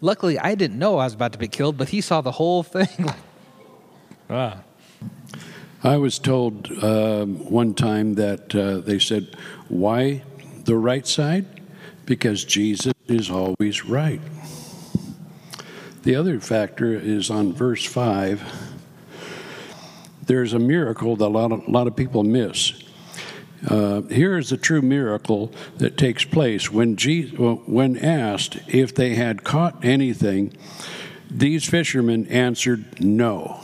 Luckily, 0.00 0.38
I 0.38 0.54
didn't 0.54 0.78
know 0.78 0.98
I 0.98 1.04
was 1.06 1.14
about 1.14 1.32
to 1.32 1.38
be 1.38 1.48
killed, 1.48 1.76
but 1.76 1.88
he 1.88 2.00
saw 2.00 2.20
the 2.20 2.30
whole 2.30 2.62
thing. 2.62 2.86
Like, 3.06 3.16
ah. 4.30 4.60
I 5.82 5.96
was 5.96 6.20
told 6.20 6.70
um, 6.84 7.50
one 7.50 7.74
time 7.74 8.14
that 8.14 8.54
uh, 8.54 8.78
they 8.78 9.00
said, 9.00 9.36
Why 9.66 10.22
the 10.64 10.76
right 10.76 11.08
side? 11.08 11.46
Because 12.06 12.44
Jesus 12.44 12.92
is 13.08 13.30
always 13.30 13.84
right. 13.84 14.20
The 16.04 16.14
other 16.14 16.38
factor 16.38 16.94
is 16.94 17.30
on 17.30 17.52
verse 17.52 17.84
5. 17.84 18.63
There's 20.26 20.52
a 20.52 20.58
miracle 20.58 21.16
that 21.16 21.26
a 21.26 21.28
lot 21.28 21.52
of, 21.52 21.66
a 21.66 21.70
lot 21.70 21.86
of 21.86 21.96
people 21.96 22.22
miss. 22.22 22.72
Uh, 23.68 24.02
here 24.02 24.36
is 24.36 24.50
the 24.50 24.56
true 24.56 24.82
miracle 24.82 25.52
that 25.78 25.96
takes 25.96 26.24
place. 26.24 26.70
When, 26.70 26.96
Je- 26.96 27.30
when 27.30 27.96
asked 27.96 28.58
if 28.68 28.94
they 28.94 29.14
had 29.14 29.42
caught 29.42 29.84
anything, 29.84 30.54
these 31.30 31.64
fishermen 31.64 32.26
answered 32.26 33.00
no. 33.00 33.60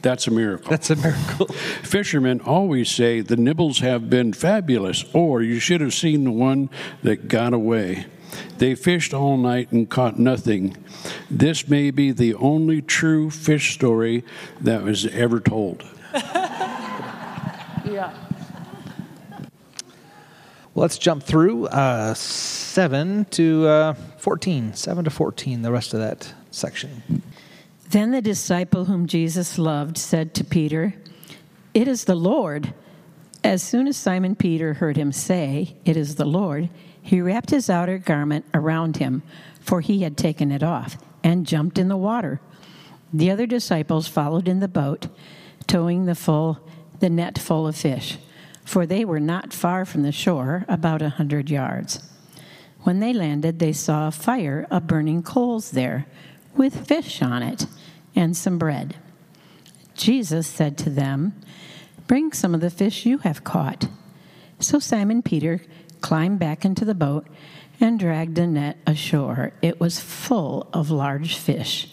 That's 0.00 0.26
a 0.26 0.32
miracle. 0.32 0.70
That's 0.70 0.90
a 0.90 0.96
miracle. 0.96 1.46
Fishermen 1.82 2.40
always 2.40 2.90
say 2.90 3.20
the 3.20 3.36
nibbles 3.36 3.78
have 3.78 4.10
been 4.10 4.32
fabulous, 4.32 5.04
or 5.14 5.42
you 5.42 5.60
should 5.60 5.80
have 5.80 5.94
seen 5.94 6.24
the 6.24 6.32
one 6.32 6.70
that 7.04 7.28
got 7.28 7.52
away. 7.52 8.06
They 8.58 8.74
fished 8.74 9.14
all 9.14 9.36
night 9.36 9.70
and 9.70 9.88
caught 9.88 10.18
nothing. 10.18 10.76
This 11.30 11.68
may 11.68 11.92
be 11.92 12.10
the 12.10 12.34
only 12.34 12.82
true 12.82 13.30
fish 13.30 13.74
story 13.74 14.24
that 14.60 14.82
was 14.82 15.06
ever 15.06 15.38
told. 15.38 15.84
Yeah. 17.84 18.12
Well, 20.74 20.84
let's 20.84 20.96
jump 20.96 21.22
through 21.22 21.66
uh, 21.66 22.14
7 22.14 23.26
to 23.32 23.66
uh, 23.66 23.94
14. 24.16 24.72
7 24.72 25.04
to 25.04 25.10
14, 25.10 25.62
the 25.62 25.72
rest 25.72 25.92
of 25.92 26.00
that 26.00 26.32
section. 26.50 27.22
Then 27.90 28.10
the 28.12 28.22
disciple 28.22 28.86
whom 28.86 29.06
Jesus 29.06 29.58
loved 29.58 29.98
said 29.98 30.32
to 30.34 30.44
Peter, 30.44 30.94
It 31.74 31.86
is 31.88 32.04
the 32.04 32.14
Lord. 32.14 32.72
As 33.44 33.62
soon 33.62 33.86
as 33.86 33.96
Simon 33.96 34.34
Peter 34.34 34.74
heard 34.74 34.96
him 34.96 35.12
say, 35.12 35.76
It 35.84 35.96
is 35.96 36.14
the 36.14 36.24
Lord, 36.24 36.70
he 37.02 37.20
wrapped 37.20 37.50
his 37.50 37.68
outer 37.68 37.98
garment 37.98 38.46
around 38.54 38.96
him, 38.96 39.22
for 39.60 39.82
he 39.82 40.02
had 40.02 40.16
taken 40.16 40.50
it 40.50 40.62
off, 40.62 40.96
and 41.22 41.46
jumped 41.46 41.76
in 41.76 41.88
the 41.88 41.96
water. 41.96 42.40
The 43.12 43.30
other 43.30 43.46
disciples 43.46 44.08
followed 44.08 44.48
in 44.48 44.60
the 44.60 44.68
boat, 44.68 45.08
towing 45.66 46.06
the 46.06 46.14
full 46.14 46.60
the 47.02 47.10
net 47.10 47.36
full 47.36 47.66
of 47.66 47.76
fish, 47.76 48.16
for 48.64 48.86
they 48.86 49.04
were 49.04 49.18
not 49.18 49.52
far 49.52 49.84
from 49.84 50.04
the 50.04 50.12
shore, 50.12 50.64
about 50.68 51.02
a 51.02 51.08
hundred 51.08 51.50
yards. 51.50 52.08
When 52.82 53.00
they 53.00 53.12
landed, 53.12 53.58
they 53.58 53.72
saw 53.72 54.06
a 54.06 54.12
fire 54.12 54.66
of 54.70 54.86
burning 54.86 55.24
coals 55.24 55.72
there, 55.72 56.06
with 56.56 56.86
fish 56.86 57.20
on 57.20 57.42
it, 57.42 57.66
and 58.14 58.36
some 58.36 58.56
bread. 58.56 58.96
Jesus 59.94 60.46
said 60.46 60.78
to 60.78 60.90
them, 60.90 61.34
Bring 62.06 62.32
some 62.32 62.54
of 62.54 62.60
the 62.60 62.70
fish 62.70 63.04
you 63.04 63.18
have 63.18 63.42
caught. 63.42 63.88
So 64.60 64.78
Simon 64.78 65.22
Peter 65.22 65.60
climbed 66.00 66.38
back 66.38 66.64
into 66.64 66.84
the 66.84 66.94
boat 66.94 67.26
and 67.80 67.98
dragged 67.98 68.38
a 68.38 68.46
net 68.46 68.76
ashore. 68.86 69.52
It 69.60 69.80
was 69.80 69.98
full 69.98 70.68
of 70.72 70.90
large 70.90 71.36
fish, 71.36 71.92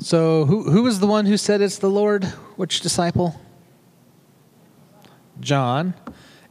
So, 0.00 0.44
who, 0.44 0.70
who 0.70 0.84
was 0.84 1.00
the 1.00 1.06
one 1.08 1.26
who 1.26 1.36
said 1.36 1.60
it's 1.60 1.78
the 1.78 1.90
Lord? 1.90 2.24
Which 2.56 2.80
disciple? 2.80 3.40
John. 5.40 5.94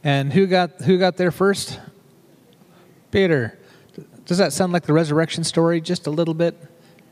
And 0.04 0.34
who 0.34 0.48
got, 0.48 0.82
who 0.82 0.98
got 0.98 1.18
there 1.18 1.32
first? 1.32 1.80
Peter. 3.12 3.58
Does 4.26 4.38
that 4.38 4.52
sound 4.52 4.74
like 4.74 4.84
the 4.84 4.94
resurrection 4.94 5.46
story 5.46 5.80
just 5.80 6.08
a 6.08 6.10
little 6.10 6.34
bit? 6.34 6.56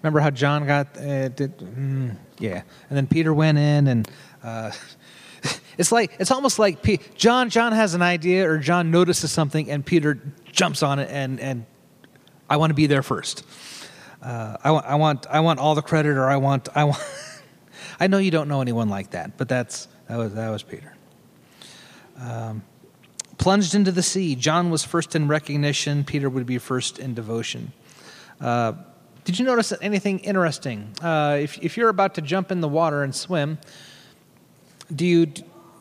Remember 0.01 0.19
how 0.19 0.29
John 0.29 0.67
got 0.67 0.97
uh, 0.97 1.29
did, 1.29 1.57
mm, 1.57 2.15
yeah, 2.37 2.61
and 2.89 2.97
then 2.97 3.07
Peter 3.07 3.33
went 3.33 3.57
in 3.57 3.87
and 3.87 4.11
uh, 4.43 4.71
it's 5.79 5.91
like 5.91 6.15
it's 6.19 6.29
almost 6.29 6.59
like 6.59 6.83
P- 6.83 6.99
John 7.15 7.49
John 7.49 7.71
has 7.71 7.95
an 7.95 8.03
idea 8.03 8.47
or 8.47 8.59
John 8.59 8.91
notices 8.91 9.31
something 9.31 9.71
and 9.71 9.83
Peter 9.83 10.21
jumps 10.51 10.83
on 10.83 10.99
it 10.99 11.09
and 11.09 11.39
and 11.39 11.65
I 12.47 12.57
want 12.57 12.69
to 12.69 12.75
be 12.75 12.85
there 12.85 13.01
first. 13.01 13.43
Uh, 14.25 14.57
I 14.63 14.71
want 14.71 14.85
I 14.87 14.95
want 14.95 15.27
I 15.29 15.39
want 15.41 15.59
all 15.59 15.75
the 15.75 15.83
credit 15.83 16.17
or 16.17 16.25
I 16.25 16.37
want 16.37 16.67
I 16.75 16.85
want. 16.85 17.03
I 17.99 18.07
know 18.07 18.17
you 18.17 18.31
don't 18.31 18.47
know 18.47 18.59
anyone 18.59 18.89
like 18.89 19.11
that, 19.11 19.37
but 19.37 19.47
that's 19.47 19.87
that 20.07 20.17
was 20.17 20.33
that 20.33 20.49
was 20.49 20.63
Peter. 20.63 20.95
Um, 22.19 22.63
plunged 23.37 23.75
into 23.75 23.91
the 23.91 24.01
sea. 24.01 24.35
John 24.35 24.71
was 24.71 24.83
first 24.83 25.15
in 25.15 25.27
recognition. 25.27 26.03
Peter 26.03 26.27
would 26.27 26.47
be 26.47 26.57
first 26.57 26.97
in 26.97 27.13
devotion. 27.13 27.71
Uh, 28.41 28.73
did 29.25 29.37
you 29.37 29.45
notice 29.45 29.71
anything 29.79 30.19
interesting? 30.19 30.93
Uh, 31.01 31.37
if, 31.39 31.57
if 31.59 31.77
you're 31.77 31.89
about 31.89 32.15
to 32.15 32.21
jump 32.21 32.51
in 32.51 32.61
the 32.61 32.67
water 32.67 33.03
and 33.03 33.13
swim, 33.13 33.59
do 34.93 35.05
you 35.05 35.31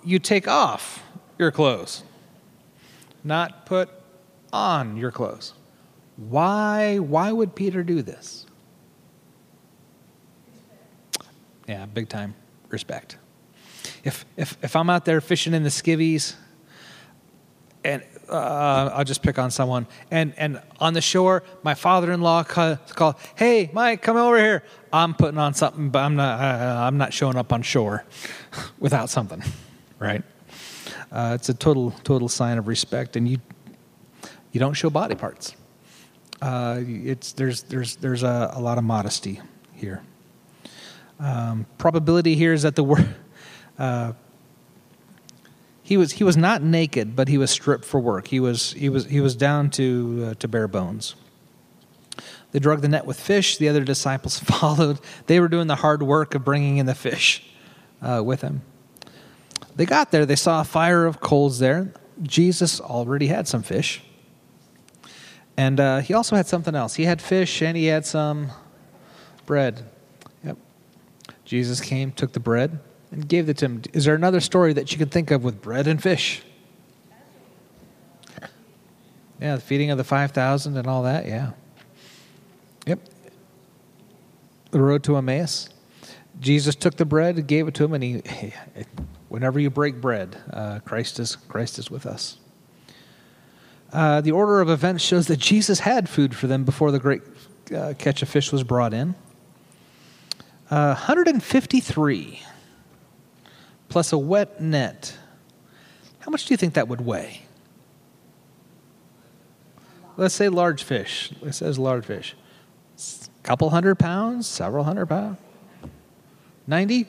you 0.05 0.19
take 0.19 0.47
off 0.47 1.03
your 1.39 1.51
clothes, 1.51 2.03
not 3.23 3.65
put 3.65 3.89
on 4.53 4.99
your 4.99 5.11
clothes? 5.11 5.55
Why 6.17 6.99
why 6.99 7.33
would 7.33 7.55
Peter 7.55 7.83
do 7.83 8.03
this? 8.03 8.47
Yeah, 11.69 11.87
big 11.87 12.09
time 12.09 12.35
respect. 12.69 13.19
If 14.05 14.25
if 14.37 14.57
if 14.63 14.77
I'm 14.77 14.91
out 14.91 15.05
there 15.05 15.21
fishing 15.21 15.55
in 15.55 15.63
the 15.63 15.71
skivvies 15.71 16.35
and 17.85 18.03
uh, 18.29 18.91
I'll 18.95 19.05
just 19.05 19.23
pick 19.23 19.39
on 19.39 19.51
someone. 19.51 19.87
And 20.11 20.35
and 20.37 20.61
on 20.81 20.95
the 20.95 21.01
shore, 21.01 21.43
my 21.63 21.75
father-in-law 21.75 22.45
called, 22.45 23.17
"Hey, 23.35 23.71
Mike, 23.73 24.03
come 24.03 24.17
over 24.17 24.39
here." 24.39 24.63
I'm 24.93 25.15
putting 25.15 25.39
on 25.39 25.55
something, 25.55 25.91
but 25.91 26.01
I'm 26.01 26.17
not. 26.17 26.41
Uh, 26.41 26.81
I'm 26.81 26.97
not 26.97 27.13
showing 27.13 27.37
up 27.37 27.53
on 27.53 27.63
shore 27.63 28.05
without 28.79 29.11
something, 29.11 29.43
right? 29.99 30.23
Uh, 31.13 31.33
it's 31.35 31.49
a 31.49 31.55
total 31.55 31.91
total 32.05 32.29
sign 32.29 32.59
of 32.59 32.69
respect, 32.69 33.17
and 33.17 33.29
you 33.29 33.39
you 34.53 34.61
don't 34.61 34.75
show 34.75 34.91
body 34.91 35.15
parts. 35.15 35.55
Uh, 36.43 36.81
it's 36.83 37.33
there's 37.33 37.63
there's 37.63 37.97
there's 37.97 38.23
a, 38.23 38.53
a 38.55 38.61
lot 38.61 38.79
of 38.79 38.85
modesty 38.85 39.41
here. 39.73 40.03
Um, 41.21 41.67
probability 41.79 42.35
here 42.35 42.53
is 42.53 42.63
that 42.63 42.77
the 42.77 42.85
word 42.85 43.15
uh, 43.79 44.13
he 45.83 45.97
was 45.97 46.13
he 46.13 46.25
was 46.25 46.37
not 46.37 46.63
naked, 46.63 47.15
but 47.15 47.29
he 47.29 47.39
was 47.39 47.51
stripped 47.51 47.85
for 47.85 48.01
work. 48.01 48.29
He 48.29 48.41
was 48.41 48.73
he 48.73 48.89
was 48.89 49.05
he 49.07 49.21
was 49.21 49.37
down 49.37 49.71
to 49.71 50.29
uh, 50.31 50.35
to 50.35 50.49
bare 50.49 50.67
bones. 50.67 51.15
They 52.53 52.59
drug 52.59 52.81
the 52.83 52.89
net 52.89 53.05
with 53.05 53.19
fish. 53.19 53.59
The 53.59 53.69
other 53.69 53.85
disciples 53.85 54.39
followed. 54.41 54.99
They 55.27 55.41
were 55.41 55.49
doing 55.49 55.67
the 55.67 55.77
hard 55.77 56.03
work 56.03 56.35
of 56.35 56.45
bringing 56.45 56.79
in 56.79 56.87
the 56.87 56.95
fish 56.95 57.45
uh, 58.01 58.23
with 58.25 58.41
him. 58.41 58.63
They 59.77 59.87
got 59.87 60.11
there. 60.11 60.25
They 60.25 60.37
saw 60.37 60.61
a 60.61 60.65
fire 60.65 61.05
of 61.05 61.21
coals 61.21 61.59
there. 61.59 61.93
Jesus 62.23 62.81
already 62.81 63.27
had 63.27 63.49
some 63.49 63.63
fish, 63.63 64.03
and 65.57 65.79
uh, 65.79 65.99
he 66.01 66.15
also 66.15 66.37
had 66.37 66.47
something 66.47 66.75
else. 66.75 66.95
He 66.95 67.05
had 67.05 67.23
fish 67.23 67.63
and 67.63 67.77
he 67.77 67.87
had 67.87 68.05
some 68.05 68.51
bread. 69.47 69.85
Yep. 70.45 70.57
Jesus 71.45 71.81
came, 71.81 72.13
took 72.13 72.33
the 72.33 72.41
bread 72.41 72.81
and 73.11 73.29
gave 73.29 73.49
it 73.49 73.59
to 73.59 73.67
him. 73.67 73.83
Is 73.93 74.05
there 74.05 74.15
another 74.15 74.41
story 74.41 74.73
that 74.73 74.91
you 74.93 74.99
can 74.99 75.09
think 75.09 75.31
of 75.31 75.45
with 75.45 75.63
bread 75.63 75.87
and 75.87 76.03
fish? 76.03 76.43
Yeah, 79.41 79.57
the 79.57 79.61
feeding 79.61 79.91
of 79.91 79.99
the 79.99 80.05
5,000 80.05 80.77
and 80.77 80.87
all 80.87 81.03
that, 81.03 81.27
yeah. 81.27 81.51
Yep. 82.87 83.01
The 84.71 84.81
road 84.81 85.03
to 85.05 85.17
Emmaus. 85.17 85.69
Jesus 86.41 86.75
took 86.75 86.97
the 86.97 87.05
bread 87.05 87.47
gave 87.47 87.69
it 87.69 87.75
to 87.75 87.85
him, 87.85 87.95
and 87.95 88.03
he, 88.03 88.23
whenever 89.29 89.61
you 89.61 89.71
break 89.71 90.01
bread, 90.01 90.37
uh, 90.53 90.81
Christ, 90.81 91.21
is, 91.21 91.37
Christ 91.37 91.79
is 91.79 91.91
with 91.91 92.07
us. 92.07 92.39
Uh, 93.95 94.21
the 94.21 94.33
order 94.33 94.61
of 94.61 94.69
events 94.69 95.05
shows 95.05 95.29
that 95.29 95.39
Jesus 95.39 95.79
had 95.79 96.09
food 96.09 96.35
for 96.35 96.49
them 96.49 96.65
before 96.65 96.91
the 96.91 96.99
great 96.99 97.23
uh, 97.73 97.95
catch 97.97 98.23
of 98.23 98.29
fish 98.29 98.51
was 98.51 98.65
brought 98.65 98.93
in. 98.93 99.15
153 100.69 102.43
uh, 102.43 102.49
plus 103.89 104.13
a 104.13 104.19
wet 104.19 104.61
net, 104.61 105.17
how 106.19 106.31
much 106.31 106.47
do 106.47 106.53
you 106.53 106.59
think 106.59 106.75
that 106.75 106.89
would 106.89 107.03
weigh? 107.03 107.43
Let's 110.17 110.35
say 110.35 110.49
large 110.49 110.83
fish. 110.83 111.33
It 111.43 111.53
says 111.53 111.79
large 111.79 112.05
fish. 112.05 112.35
A 112.97 113.43
couple 113.45 113.71
hundred 113.71 114.01
pounds, 114.01 114.49
several 114.49 114.83
hundred 114.83 115.07
pounds. 115.07 115.39
90? 116.67 117.07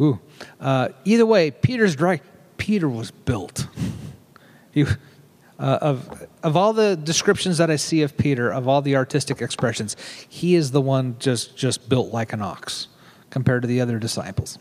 Ooh. 0.00 0.18
Uh, 0.58 0.88
either 1.04 1.26
way, 1.26 1.50
Peter's 1.50 1.94
dry. 1.94 2.22
Peter 2.56 2.88
was 2.88 3.10
built. 3.10 3.66
he, 4.72 4.86
uh, 5.58 5.78
of, 5.80 6.26
of 6.42 6.56
all 6.56 6.72
the 6.72 6.96
descriptions 6.96 7.58
that 7.58 7.70
I 7.70 7.76
see 7.76 8.02
of 8.02 8.16
Peter, 8.16 8.50
of 8.52 8.68
all 8.68 8.80
the 8.80 8.96
artistic 8.96 9.42
expressions, 9.42 9.96
he 10.28 10.54
is 10.54 10.70
the 10.70 10.80
one 10.80 11.16
just, 11.18 11.56
just 11.56 11.88
built 11.88 12.12
like 12.12 12.32
an 12.32 12.42
ox 12.42 12.88
compared 13.30 13.62
to 13.62 13.68
the 13.68 13.80
other 13.80 13.98
disciples. 13.98 14.58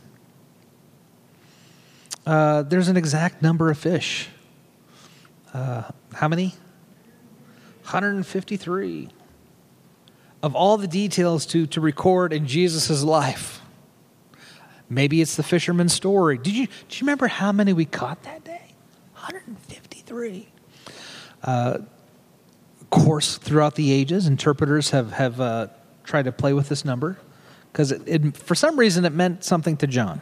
Uh, 2.26 2.64
there's 2.64 2.88
an 2.88 2.98
exact 2.98 3.42
number 3.42 3.70
of 3.70 3.78
fish. 3.78 4.30
Uh, 5.54 5.84
how 6.14 6.28
many? 6.28 6.48
153. 7.84 9.10
Of 10.44 10.56
all 10.56 10.78
the 10.78 10.88
details 10.88 11.46
to, 11.48 11.68
to 11.68 11.80
record 11.80 12.34
in 12.34 12.48
Jesus' 12.48 13.04
life. 13.04 13.62
Maybe 14.90 15.22
it's 15.22 15.36
the 15.36 15.44
fisherman's 15.44 15.94
story. 15.94 16.38
Did 16.38 16.56
you, 16.56 16.68
do 16.68 16.72
you 16.90 17.02
remember 17.02 17.28
how 17.28 17.52
many 17.52 17.72
we 17.74 17.86
caught 17.86 18.24
that 18.24 18.44
day? 18.44 18.74
153. 19.14 20.48
Uh, 21.44 21.80
course, 22.90 23.38
throughout 23.38 23.76
the 23.76 23.92
ages, 23.92 24.28
interpreters 24.28 24.92
have, 24.92 25.12
have 25.12 25.42
uh, 25.42 25.68
tried 26.04 26.26
to 26.26 26.32
play 26.32 26.54
with 26.54 26.70
this 26.70 26.86
number 26.86 27.18
because 27.72 27.94
for 28.34 28.56
some 28.56 28.80
reason 28.80 29.06
it 29.06 29.14
meant 29.14 29.44
something 29.44 29.78
to 29.78 29.88
John 29.88 30.22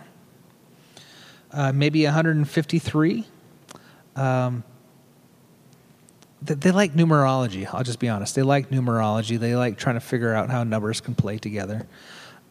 uh, 1.56 1.72
maybe 1.72 2.04
153. 2.04 3.26
Um, 4.16 4.64
they, 6.42 6.54
they 6.54 6.72
like 6.72 6.94
numerology. 6.94 7.68
I'll 7.72 7.84
just 7.84 8.00
be 8.00 8.10
honest. 8.10 8.36
They 8.36 8.44
like 8.44 8.70
numerology. 8.70 9.40
They 9.40 9.56
like 9.56 9.78
trying 9.78 9.96
to 9.96 10.02
figure 10.02 10.34
out 10.34 10.50
how 10.50 10.64
numbers 10.64 11.02
can 11.02 11.16
play 11.16 11.38
together. 11.38 11.88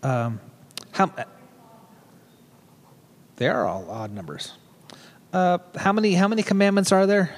Um, 0.03 0.40
how 0.92 1.12
they 3.37 3.48
are 3.48 3.66
all 3.66 3.90
odd 3.90 4.11
numbers. 4.11 4.53
Uh, 5.33 5.59
how 5.77 5.92
many 5.92 6.14
how 6.14 6.29
many 6.29 6.42
commandments 6.42 6.92
are 6.92 7.07
there? 7.07 7.35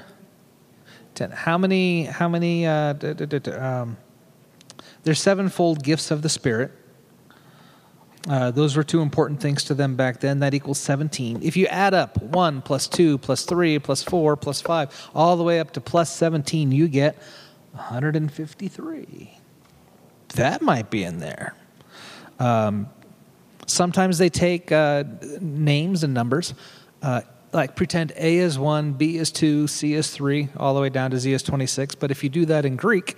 Ten. 1.16 1.30
How 1.30 1.56
many 1.56 2.04
how 2.04 2.28
many? 2.28 2.66
Uh, 2.66 2.94
um, 3.58 3.96
there's 5.02 5.20
sevenfold 5.20 5.82
gifts 5.82 6.10
of 6.10 6.20
the 6.20 6.28
Spirit. 6.28 6.72
Uh, 8.28 8.50
those 8.50 8.76
were 8.76 8.82
two 8.82 9.00
important 9.00 9.40
things 9.40 9.64
to 9.64 9.74
them 9.74 9.96
back 9.96 10.20
then. 10.20 10.40
That 10.40 10.52
equals 10.52 10.78
17. 10.78 11.40
If 11.42 11.56
you 11.56 11.66
add 11.68 11.94
up 11.94 12.20
1 12.20 12.60
plus 12.62 12.88
2 12.88 13.18
plus 13.18 13.44
3 13.44 13.78
plus 13.78 14.02
4 14.02 14.36
plus 14.36 14.60
5, 14.60 15.10
all 15.14 15.36
the 15.36 15.44
way 15.44 15.60
up 15.60 15.72
to 15.74 15.80
plus 15.80 16.12
17, 16.12 16.72
you 16.72 16.88
get 16.88 17.16
153. 17.72 19.38
That 20.34 20.60
might 20.60 20.90
be 20.90 21.04
in 21.04 21.18
there. 21.18 21.54
Um, 22.40 22.88
sometimes 23.66 24.18
they 24.18 24.28
take 24.28 24.72
uh, 24.72 25.04
names 25.40 26.02
and 26.02 26.12
numbers, 26.12 26.52
uh, 27.02 27.22
like 27.56 27.74
pretend 27.74 28.12
A 28.16 28.36
is 28.36 28.58
1, 28.58 28.92
B 28.92 29.16
is 29.16 29.32
2, 29.32 29.66
C 29.66 29.94
is 29.94 30.10
3, 30.10 30.50
all 30.56 30.74
the 30.74 30.80
way 30.80 30.90
down 30.90 31.10
to 31.10 31.18
Z 31.18 31.32
is 31.32 31.42
26. 31.42 31.96
But 31.96 32.10
if 32.12 32.22
you 32.22 32.30
do 32.30 32.46
that 32.46 32.64
in 32.64 32.76
Greek, 32.76 33.16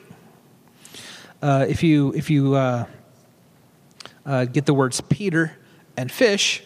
uh, 1.42 1.66
if 1.68 1.82
you, 1.82 2.14
if 2.14 2.30
you 2.30 2.54
uh, 2.54 2.86
uh, 4.24 4.44
get 4.46 4.64
the 4.64 4.72
words 4.72 5.00
Peter 5.02 5.56
and 5.96 6.10
fish, 6.10 6.62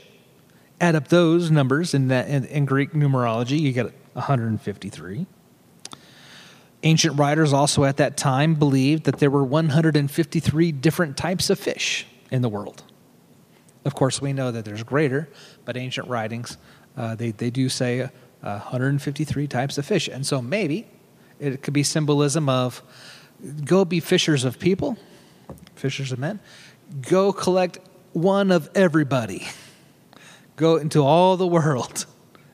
add 0.80 0.94
up 0.94 1.08
those 1.08 1.50
numbers 1.50 1.94
in, 1.94 2.08
that, 2.08 2.28
in, 2.28 2.44
in 2.44 2.64
Greek 2.64 2.92
numerology, 2.92 3.58
you 3.58 3.72
get 3.72 3.86
153. 4.12 5.26
Ancient 6.84 7.18
writers 7.18 7.52
also 7.52 7.84
at 7.84 7.96
that 7.96 8.16
time 8.16 8.54
believed 8.54 9.04
that 9.04 9.18
there 9.18 9.30
were 9.30 9.44
153 9.44 10.72
different 10.72 11.16
types 11.16 11.48
of 11.48 11.58
fish 11.58 12.06
in 12.30 12.42
the 12.42 12.48
world. 12.48 12.82
Of 13.84 13.94
course, 13.94 14.20
we 14.20 14.32
know 14.32 14.50
that 14.52 14.64
there's 14.64 14.82
greater, 14.82 15.28
but 15.64 15.76
ancient 15.76 16.08
writings, 16.08 16.56
uh, 16.96 17.14
they, 17.14 17.30
they 17.30 17.50
do 17.50 17.68
say 17.68 18.02
uh, 18.02 18.08
153 18.42 19.46
types 19.46 19.78
of 19.78 19.86
fish. 19.86 20.08
And 20.08 20.26
so 20.26 20.42
maybe 20.42 20.86
it 21.38 21.62
could 21.62 21.74
be 21.74 21.82
symbolism 21.82 22.48
of 22.48 22.82
go 23.64 23.84
be 23.84 24.00
fishers 24.00 24.44
of 24.44 24.58
people, 24.58 24.96
fishers 25.74 26.12
of 26.12 26.18
men, 26.18 26.40
go 27.08 27.32
collect 27.32 27.78
one 28.12 28.50
of 28.50 28.70
everybody. 28.74 29.48
Go 30.56 30.76
into 30.76 31.02
all 31.02 31.36
the 31.36 31.46
world 31.46 32.06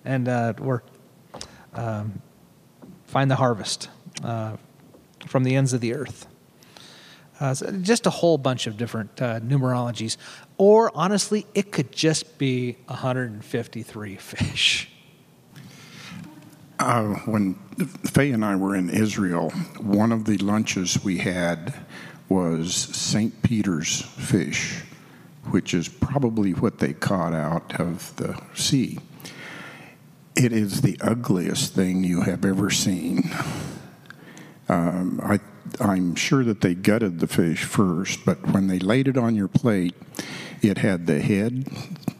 and 0.04 0.28
uh, 0.28 0.54
or 0.60 0.82
um, 1.74 2.22
find 3.06 3.30
the 3.30 3.36
harvest. 3.36 3.88
Uh, 4.22 4.56
from 5.26 5.44
the 5.44 5.54
ends 5.54 5.72
of 5.72 5.80
the 5.80 5.94
earth. 5.94 6.26
Uh, 7.40 7.54
just 7.82 8.06
a 8.06 8.10
whole 8.10 8.36
bunch 8.36 8.66
of 8.66 8.76
different 8.76 9.22
uh, 9.22 9.38
numerologies. 9.40 10.16
Or 10.56 10.90
honestly, 10.94 11.46
it 11.54 11.70
could 11.70 11.92
just 11.92 12.38
be 12.38 12.76
153 12.86 14.16
fish. 14.16 14.90
Uh, 16.78 17.14
when 17.24 17.54
Faye 18.04 18.30
and 18.30 18.44
I 18.44 18.54
were 18.56 18.76
in 18.76 18.88
Israel, 18.88 19.50
one 19.80 20.12
of 20.12 20.24
the 20.24 20.38
lunches 20.38 21.02
we 21.02 21.18
had 21.18 21.74
was 22.28 22.74
St. 22.74 23.42
Peter's 23.42 24.02
fish, 24.02 24.82
which 25.50 25.74
is 25.74 25.88
probably 25.88 26.52
what 26.52 26.78
they 26.78 26.92
caught 26.92 27.32
out 27.32 27.80
of 27.80 28.14
the 28.16 28.40
sea. 28.54 28.98
It 30.36 30.52
is 30.52 30.82
the 30.82 30.98
ugliest 31.00 31.74
thing 31.74 32.04
you 32.04 32.22
have 32.22 32.44
ever 32.44 32.70
seen. 32.70 33.30
Um, 34.68 35.20
I, 35.22 35.40
I'm 35.80 36.14
sure 36.14 36.44
that 36.44 36.60
they 36.60 36.74
gutted 36.74 37.20
the 37.20 37.26
fish 37.26 37.64
first, 37.64 38.24
but 38.24 38.48
when 38.48 38.66
they 38.66 38.78
laid 38.78 39.08
it 39.08 39.16
on 39.16 39.34
your 39.34 39.48
plate, 39.48 39.94
it 40.62 40.78
had 40.78 41.06
the 41.06 41.20
head, 41.20 41.64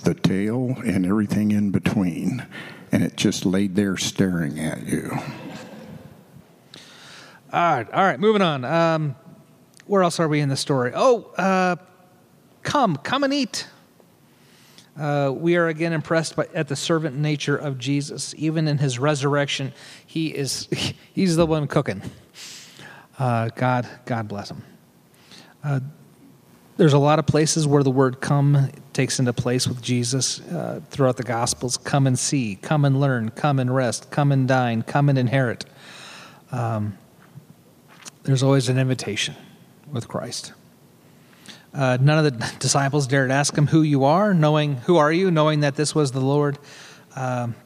the 0.05 0.15
tail, 0.15 0.77
and 0.85 1.05
everything 1.05 1.51
in 1.51 1.71
between 1.71 2.47
and 2.93 3.03
it 3.03 3.17
just 3.17 3.45
laid 3.45 3.75
there 3.75 3.97
staring 3.97 4.59
at 4.59 4.87
you. 4.87 5.11
All 7.53 7.75
right, 7.77 7.91
all 7.93 8.05
right, 8.05 8.21
moving 8.21 8.43
on. 8.43 8.65
Um, 8.65 9.17
where 9.87 10.03
else 10.03 10.21
are 10.21 10.29
we 10.29 10.41
in 10.41 10.49
the 10.49 10.57
story? 10.57 10.93
Oh, 10.95 11.23
uh, 11.37 11.77
come, 12.63 12.97
come 12.99 13.25
and 13.25 13.33
eat. 13.33 13.67
Uh, 14.99 15.33
we 15.35 15.57
are 15.57 15.69
again 15.69 15.93
impressed 15.93 16.37
by, 16.37 16.47
at 16.53 16.69
the 16.69 16.77
servant 16.77 17.17
nature 17.17 17.57
of 17.57 17.79
Jesus. 17.79 18.35
Even 18.37 18.69
in 18.69 18.79
his 18.79 18.99
resurrection, 18.99 19.73
he 20.05 20.29
is 20.35 20.69
he's 21.15 21.37
the 21.37 21.47
one 21.47 21.67
cooking. 21.69 22.03
Uh, 23.18 23.48
God, 23.54 23.88
God 24.04 24.28
bless 24.28 24.50
him. 24.50 24.62
Uh, 25.64 25.81
there's 26.76 26.92
a 26.92 26.98
lot 26.98 27.18
of 27.18 27.26
places 27.26 27.66
where 27.66 27.83
the 27.83 27.90
word 27.90 28.20
come 28.20 28.70
takes 28.92 29.18
into 29.18 29.33
place 29.33 29.66
with 29.66 29.83
Jesus 29.83 30.40
uh, 30.40 30.81
throughout 30.90 31.16
the 31.16 31.24
Gospels. 31.24 31.76
Come 31.76 32.07
and 32.07 32.16
see, 32.16 32.57
come 32.62 32.85
and 32.85 33.00
learn, 33.00 33.31
come 33.31 33.59
and 33.59 33.74
rest, 33.74 34.11
come 34.12 34.31
and 34.31 34.46
dine, 34.46 34.83
come 34.83 35.09
and 35.09 35.18
inherit. 35.18 35.64
Um, 36.52 36.96
there's 38.22 38.44
always 38.44 38.68
an 38.68 38.78
invitation 38.78 39.35
with 39.90 40.07
Christ. 40.07 40.52
Uh, 41.74 41.98
none 42.00 42.24
of 42.24 42.38
the 42.38 42.57
disciples 42.61 43.09
dared 43.09 43.33
ask 43.33 43.57
him 43.57 43.66
who 43.66 43.83
you 43.83 44.04
are, 44.04 44.33
knowing 44.33 44.76
who 44.76 44.96
are 44.96 45.12
you, 45.12 45.31
knowing 45.31 45.61
that 45.61 45.74
this 45.74 45.94
was 45.94 46.12
the 46.12 46.20
Lord. 46.20 46.59
Um, 47.16 47.57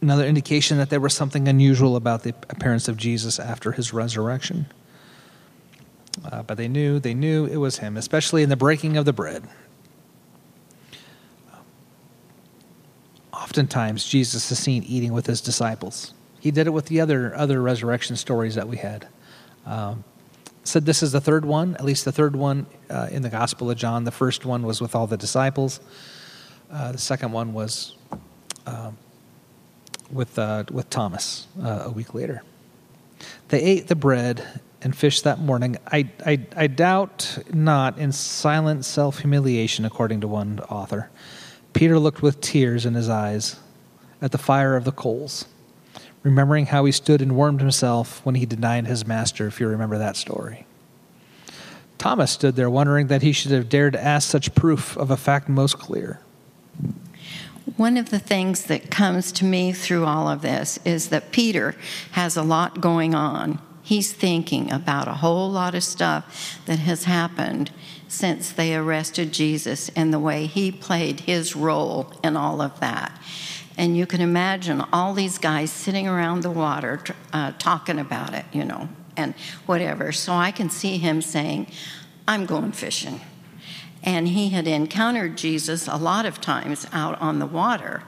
another 0.00 0.24
indication 0.24 0.78
that 0.78 0.90
there 0.90 1.00
was 1.00 1.14
something 1.14 1.48
unusual 1.48 1.96
about 1.96 2.22
the 2.22 2.34
appearance 2.50 2.88
of 2.88 2.96
Jesus 2.96 3.38
after 3.38 3.72
his 3.72 3.92
resurrection. 3.92 4.66
Uh, 6.24 6.42
but 6.42 6.56
they 6.56 6.68
knew, 6.68 6.98
they 6.98 7.14
knew 7.14 7.46
it 7.46 7.56
was 7.56 7.78
him, 7.78 7.96
especially 7.96 8.42
in 8.42 8.48
the 8.48 8.56
breaking 8.56 8.96
of 8.96 9.04
the 9.04 9.12
bread. 9.12 9.44
Oftentimes, 13.32 14.04
Jesus 14.04 14.50
is 14.50 14.58
seen 14.58 14.82
eating 14.84 15.12
with 15.12 15.26
his 15.26 15.40
disciples. 15.40 16.12
He 16.40 16.50
did 16.50 16.66
it 16.66 16.70
with 16.70 16.86
the 16.86 17.00
other, 17.00 17.34
other 17.34 17.62
resurrection 17.62 18.16
stories 18.16 18.54
that 18.56 18.68
we 18.68 18.76
had. 18.76 19.08
Um, 19.64 20.04
said 20.64 20.84
this 20.84 21.02
is 21.02 21.12
the 21.12 21.20
third 21.20 21.44
one, 21.44 21.74
at 21.76 21.84
least 21.84 22.04
the 22.04 22.12
third 22.12 22.36
one 22.36 22.66
uh, 22.90 23.08
in 23.10 23.22
the 23.22 23.30
Gospel 23.30 23.70
of 23.70 23.78
John. 23.78 24.04
The 24.04 24.10
first 24.10 24.44
one 24.44 24.64
was 24.64 24.80
with 24.80 24.94
all 24.94 25.06
the 25.06 25.16
disciples. 25.16 25.80
Uh, 26.70 26.92
the 26.92 26.98
second 26.98 27.32
one 27.32 27.54
was 27.54 27.96
uh, 28.66 28.90
with, 30.10 30.38
uh, 30.38 30.64
with 30.70 30.90
Thomas 30.90 31.46
uh, 31.62 31.84
a 31.86 31.90
week 31.90 32.14
later. 32.14 32.42
They 33.48 33.60
ate 33.60 33.88
the 33.88 33.96
bread 33.96 34.60
and 34.80 34.96
fish 34.96 35.22
that 35.22 35.40
morning, 35.40 35.76
I, 35.90 36.08
I, 36.24 36.40
I 36.56 36.66
doubt 36.68 37.38
not 37.52 37.98
in 37.98 38.12
silent 38.12 38.84
self 38.84 39.18
humiliation, 39.20 39.84
according 39.84 40.20
to 40.20 40.28
one 40.28 40.60
author. 40.68 41.10
Peter 41.72 41.98
looked 41.98 42.22
with 42.22 42.40
tears 42.40 42.86
in 42.86 42.94
his 42.94 43.08
eyes 43.08 43.56
at 44.22 44.32
the 44.32 44.38
fire 44.38 44.76
of 44.76 44.84
the 44.84 44.92
coals, 44.92 45.46
remembering 46.22 46.66
how 46.66 46.84
he 46.84 46.92
stood 46.92 47.20
and 47.20 47.36
warmed 47.36 47.60
himself 47.60 48.24
when 48.24 48.36
he 48.36 48.46
denied 48.46 48.86
his 48.86 49.06
master, 49.06 49.46
if 49.46 49.60
you 49.60 49.68
remember 49.68 49.98
that 49.98 50.16
story. 50.16 50.64
Thomas 51.98 52.30
stood 52.30 52.54
there 52.54 52.70
wondering 52.70 53.08
that 53.08 53.22
he 53.22 53.32
should 53.32 53.50
have 53.50 53.68
dared 53.68 53.94
to 53.94 54.04
ask 54.04 54.28
such 54.28 54.54
proof 54.54 54.96
of 54.96 55.10
a 55.10 55.16
fact 55.16 55.48
most 55.48 55.78
clear. 55.78 56.20
One 57.76 57.96
of 57.96 58.10
the 58.10 58.18
things 58.18 58.64
that 58.64 58.90
comes 58.90 59.30
to 59.32 59.44
me 59.44 59.72
through 59.72 60.04
all 60.04 60.28
of 60.28 60.42
this 60.42 60.78
is 60.84 61.08
that 61.08 61.32
Peter 61.32 61.74
has 62.12 62.36
a 62.36 62.42
lot 62.42 62.80
going 62.80 63.14
on 63.14 63.60
He's 63.88 64.12
thinking 64.12 64.70
about 64.70 65.08
a 65.08 65.14
whole 65.14 65.50
lot 65.50 65.74
of 65.74 65.82
stuff 65.82 66.60
that 66.66 66.78
has 66.78 67.04
happened 67.04 67.70
since 68.06 68.52
they 68.52 68.76
arrested 68.76 69.32
Jesus 69.32 69.88
and 69.96 70.12
the 70.12 70.18
way 70.18 70.44
he 70.44 70.70
played 70.70 71.20
his 71.20 71.56
role 71.56 72.12
in 72.22 72.36
all 72.36 72.60
of 72.60 72.80
that. 72.80 73.18
And 73.78 73.96
you 73.96 74.04
can 74.04 74.20
imagine 74.20 74.84
all 74.92 75.14
these 75.14 75.38
guys 75.38 75.72
sitting 75.72 76.06
around 76.06 76.42
the 76.42 76.50
water 76.50 77.00
uh, 77.32 77.52
talking 77.52 77.98
about 77.98 78.34
it, 78.34 78.44
you 78.52 78.62
know, 78.62 78.90
and 79.16 79.32
whatever. 79.64 80.12
So 80.12 80.34
I 80.34 80.50
can 80.50 80.68
see 80.68 80.98
him 80.98 81.22
saying, 81.22 81.68
I'm 82.26 82.44
going 82.44 82.72
fishing. 82.72 83.22
And 84.02 84.28
he 84.28 84.50
had 84.50 84.66
encountered 84.66 85.36
Jesus 85.36 85.88
a 85.88 85.96
lot 85.96 86.24
of 86.24 86.40
times 86.40 86.86
out 86.92 87.20
on 87.20 87.38
the 87.38 87.46
water. 87.46 88.02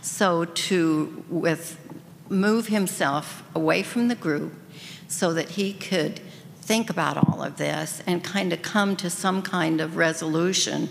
So 0.00 0.44
to 0.44 1.24
with 1.28 1.78
move 2.28 2.68
himself 2.68 3.42
away 3.54 3.82
from 3.82 4.08
the 4.08 4.14
group 4.14 4.54
so 5.08 5.32
that 5.34 5.50
he 5.50 5.72
could 5.72 6.20
think 6.60 6.88
about 6.88 7.16
all 7.16 7.42
of 7.42 7.58
this 7.58 8.02
and 8.06 8.24
kind 8.24 8.52
of 8.52 8.62
come 8.62 8.96
to 8.96 9.10
some 9.10 9.42
kind 9.42 9.80
of 9.80 9.96
resolution 9.96 10.88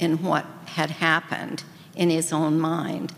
in 0.00 0.22
what 0.22 0.44
had 0.66 0.90
happened 0.90 1.62
in 1.94 2.10
his 2.10 2.32
own 2.32 2.58
mind, 2.58 3.12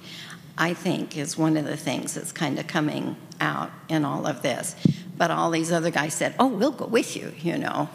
I 0.58 0.74
think 0.74 1.16
is 1.16 1.38
one 1.38 1.56
of 1.56 1.64
the 1.64 1.76
things 1.76 2.14
that's 2.14 2.32
kind 2.32 2.58
of 2.58 2.66
coming 2.66 3.16
out 3.40 3.70
in 3.88 4.04
all 4.04 4.26
of 4.26 4.42
this. 4.42 4.76
But 5.16 5.30
all 5.30 5.50
these 5.50 5.72
other 5.72 5.90
guys 5.90 6.14
said, 6.14 6.34
Oh, 6.38 6.48
we'll 6.48 6.72
go 6.72 6.86
with 6.86 7.16
you, 7.16 7.32
you 7.40 7.56
know. 7.56 7.88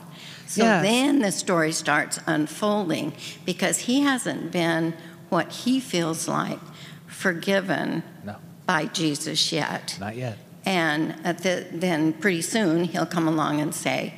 So 0.50 0.64
yes. 0.64 0.82
then 0.82 1.20
the 1.20 1.32
story 1.32 1.72
starts 1.72 2.20
unfolding 2.26 3.14
because 3.46 3.78
he 3.78 4.02
hasn't 4.02 4.52
been 4.52 4.96
what 5.30 5.52
he 5.52 5.80
feels 5.80 6.28
like 6.28 6.58
forgiven 7.06 8.02
no. 8.24 8.36
by 8.66 8.86
Jesus 8.86 9.52
yet. 9.52 9.96
Not 10.00 10.16
yet. 10.16 10.40
And 10.66 11.12
the, 11.24 11.68
then 11.72 12.14
pretty 12.14 12.42
soon 12.42 12.86
he'll 12.86 13.06
come 13.06 13.28
along 13.28 13.62
and 13.62 13.76
say, 13.76 14.16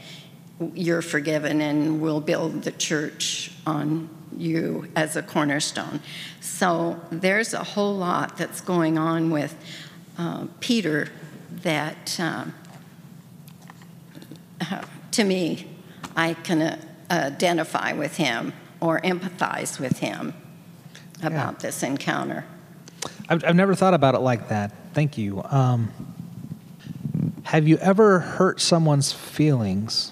You're 0.74 1.02
forgiven, 1.02 1.60
and 1.60 2.00
we'll 2.00 2.22
build 2.22 2.64
the 2.64 2.72
church 2.72 3.52
on 3.68 4.08
you 4.38 4.88
as 4.96 5.18
a 5.18 5.22
cornerstone. 5.22 6.00
So 6.40 6.98
there's 7.12 7.54
a 7.54 7.64
whole 7.66 7.98
lot 7.98 8.38
that's 8.38 8.62
going 8.62 8.98
on 8.98 9.32
with 9.32 9.54
uh, 10.18 10.46
Peter 10.62 11.10
that, 11.64 12.18
um, 12.22 12.54
to 15.12 15.26
me, 15.26 15.68
I 16.16 16.34
can 16.34 16.62
uh, 16.62 16.78
identify 17.10 17.94
with 17.94 18.18
him 18.18 18.54
or 18.80 19.00
empathize 19.02 19.80
with 19.80 20.00
him 20.00 20.34
about 21.22 21.54
yeah. 21.54 21.60
this 21.60 21.84
encounter. 21.84 22.46
I've, 23.30 23.44
I've, 23.44 23.56
never 23.56 23.76
thought 23.76 23.94
about 23.94 24.16
it 24.16 24.20
like 24.20 24.50
that. 24.50 24.74
Thank 24.94 25.18
you. 25.18 25.42
Um, 25.46 25.92
have 27.44 27.68
you 27.68 27.78
ever 27.78 28.20
hurt 28.20 28.62
someone's 28.62 29.12
feelings 29.12 30.12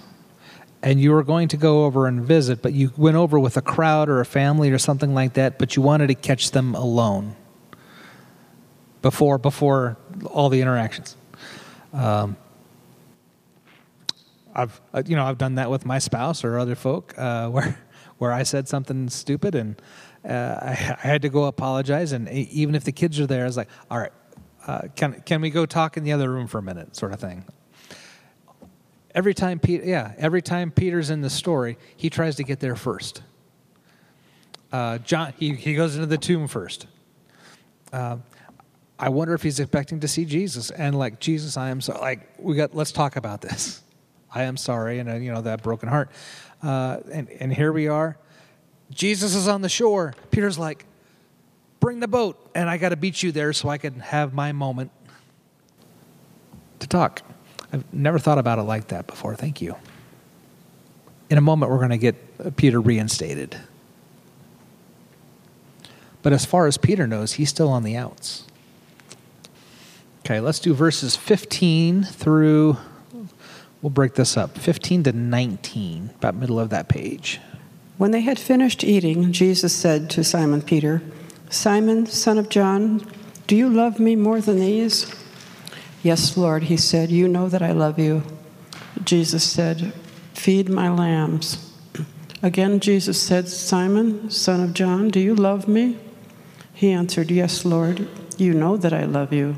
and 0.81 0.99
you 1.01 1.11
were 1.11 1.23
going 1.23 1.49
to 1.49 1.57
go 1.57 1.85
over 1.85 2.07
and 2.07 2.21
visit, 2.21 2.61
but 2.61 2.73
you 2.73 2.91
went 2.95 3.17
over 3.17 3.39
with 3.39 3.57
a 3.57 3.61
crowd 3.61 4.09
or 4.09 4.21
a 4.21 4.25
family 4.25 4.71
or 4.71 4.77
something 4.77 5.13
like 5.13 5.33
that, 5.33 5.59
but 5.59 5.75
you 5.75 5.81
wanted 5.81 6.07
to 6.07 6.15
catch 6.15 6.51
them 6.51 6.75
alone 6.75 7.35
before 9.01 9.37
before 9.37 9.97
all 10.25 10.49
the 10.49 10.61
interactions? 10.61 11.15
Um, 11.93 12.37
I've 14.59 14.81
uh, 14.93 15.03
you 15.05 15.15
know 15.15 15.25
I've 15.25 15.37
done 15.37 15.55
that 15.55 15.69
with 15.69 15.85
my 15.85 15.99
spouse 15.99 16.43
or 16.43 16.59
other 16.59 16.75
folk 16.75 17.17
uh, 17.17 17.49
where 17.55 17.79
where 18.17 18.31
I 18.33 18.43
said 18.43 18.67
something 18.67 19.09
stupid 19.09 19.55
and 19.55 19.81
uh, 20.25 20.59
I, 20.61 20.71
I, 20.71 21.07
had 21.07 21.21
to 21.21 21.29
go 21.29 21.45
apologize 21.45 22.11
and 22.11 22.27
even 22.29 22.75
if 22.75 22.83
the 22.83 22.91
kids 22.91 23.17
are 23.21 23.25
there, 23.25 23.43
I 23.43 23.47
was 23.47 23.55
like, 23.55 23.69
all 23.89 23.97
right, 23.97 24.11
uh, 24.67 24.81
can 24.95 25.21
can 25.25 25.39
we 25.39 25.49
go 25.49 25.65
talk 25.65 25.95
in 25.95 26.03
the 26.03 26.11
other 26.11 26.29
room 26.29 26.47
for 26.47 26.57
a 26.57 26.61
minute, 26.61 26.95
sort 26.95 27.13
of 27.13 27.21
thing. 27.21 27.45
Every 29.15 29.33
time 29.33 29.59
Peter, 29.59 29.85
yeah, 29.85 30.13
every 30.17 30.41
time 30.41 30.71
Peter's 30.71 31.09
in 31.09 31.21
the 31.21 31.29
story, 31.29 31.77
he 31.95 32.09
tries 32.09 32.35
to 32.35 32.43
get 32.43 32.59
there 32.59 32.75
first. 32.75 33.23
Uh, 34.71 34.99
John, 34.99 35.33
he, 35.37 35.55
he 35.55 35.73
goes 35.73 35.95
into 35.95 36.05
the 36.05 36.17
tomb 36.17 36.47
first. 36.47 36.85
Uh, 37.91 38.17
I 38.99 39.09
wonder 39.09 39.33
if 39.33 39.41
he's 39.41 39.59
expecting 39.59 40.01
to 40.01 40.07
see 40.07 40.25
Jesus 40.25 40.69
and 40.69 40.99
like 40.99 41.19
Jesus, 41.19 41.57
I 41.57 41.69
am 41.69 41.79
so 41.79 41.97
like 41.99 42.29
we 42.37 42.55
got. 42.55 42.75
Let's 42.75 42.91
talk 42.91 43.15
about 43.15 43.39
this. 43.41 43.81
I 44.33 44.43
am 44.43 44.57
sorry, 44.57 44.99
and 44.99 45.09
uh, 45.09 45.15
you 45.15 45.31
know 45.31 45.41
that 45.41 45.63
broken 45.63 45.89
heart. 45.89 46.11
Uh, 46.61 46.99
and 47.11 47.29
and 47.29 47.53
here 47.53 47.71
we 47.71 47.87
are. 47.87 48.17
Jesus 48.91 49.35
is 49.35 49.47
on 49.47 49.61
the 49.61 49.69
shore. 49.69 50.13
Peter's 50.31 50.57
like, 50.57 50.85
bring 51.79 51.99
the 51.99 52.07
boat, 52.07 52.49
and 52.55 52.69
I 52.69 52.77
got 52.77 52.89
to 52.89 52.97
beat 52.97 53.21
you 53.21 53.31
there 53.31 53.53
so 53.53 53.69
I 53.69 53.77
can 53.77 53.99
have 53.99 54.33
my 54.33 54.51
moment 54.51 54.91
to 56.79 56.87
talk. 56.87 57.21
I've 57.71 57.91
never 57.93 58.17
thought 58.17 58.39
about 58.39 58.57
it 58.59 58.63
like 58.63 58.87
that 58.87 59.05
before. 59.05 59.35
Thank 59.35 59.61
you. 59.61 59.75
In 61.29 61.37
a 61.37 61.41
moment, 61.41 61.71
we're 61.71 61.77
going 61.77 61.91
to 61.91 61.97
get 61.97 62.55
Peter 62.55 62.81
reinstated. 62.81 63.59
But 66.21 66.33
as 66.33 66.45
far 66.45 66.67
as 66.67 66.77
Peter 66.77 67.05
knows, 67.05 67.33
he's 67.33 67.49
still 67.49 67.69
on 67.69 67.83
the 67.83 67.95
outs. 67.95 68.45
Okay, 70.19 70.39
let's 70.39 70.59
do 70.59 70.73
verses 70.73 71.15
15 71.15 72.03
through, 72.03 72.77
we'll 73.81 73.89
break 73.89 74.15
this 74.15 74.37
up, 74.37 74.57
15 74.57 75.03
to 75.03 75.11
19, 75.11 76.11
about 76.15 76.35
middle 76.35 76.59
of 76.59 76.69
that 76.69 76.89
page. 76.89 77.39
When 77.97 78.11
they 78.11 78.21
had 78.21 78.39
finished 78.39 78.83
eating, 78.83 79.31
Jesus 79.31 79.75
said 79.75 80.09
to 80.11 80.23
Simon 80.23 80.61
Peter, 80.61 81.01
Simon, 81.49 82.05
son 82.05 82.37
of 82.37 82.49
John, 82.49 83.05
do 83.47 83.55
you 83.55 83.67
love 83.67 83.99
me 83.99 84.15
more 84.15 84.41
than 84.41 84.59
these? 84.59 85.11
Yes, 86.03 86.37
Lord, 86.37 86.63
he 86.63 86.77
said, 86.77 87.09
You 87.09 87.27
know 87.27 87.49
that 87.49 87.61
I 87.61 87.71
love 87.71 87.99
you. 87.99 88.23
Jesus 89.03 89.43
said, 89.43 89.91
Feed 90.33 90.69
my 90.69 90.89
lambs. 90.89 91.73
Again, 92.41 92.79
Jesus 92.79 93.21
said, 93.21 93.49
Simon, 93.49 94.29
son 94.29 94.61
of 94.61 94.73
John, 94.73 95.09
do 95.09 95.19
you 95.19 95.35
love 95.35 95.67
me? 95.67 95.97
He 96.73 96.91
answered, 96.91 97.31
Yes, 97.31 97.65
Lord, 97.65 98.07
you 98.37 98.53
know 98.53 98.77
that 98.77 98.93
I 98.93 99.03
love 99.03 99.33
you. 99.33 99.57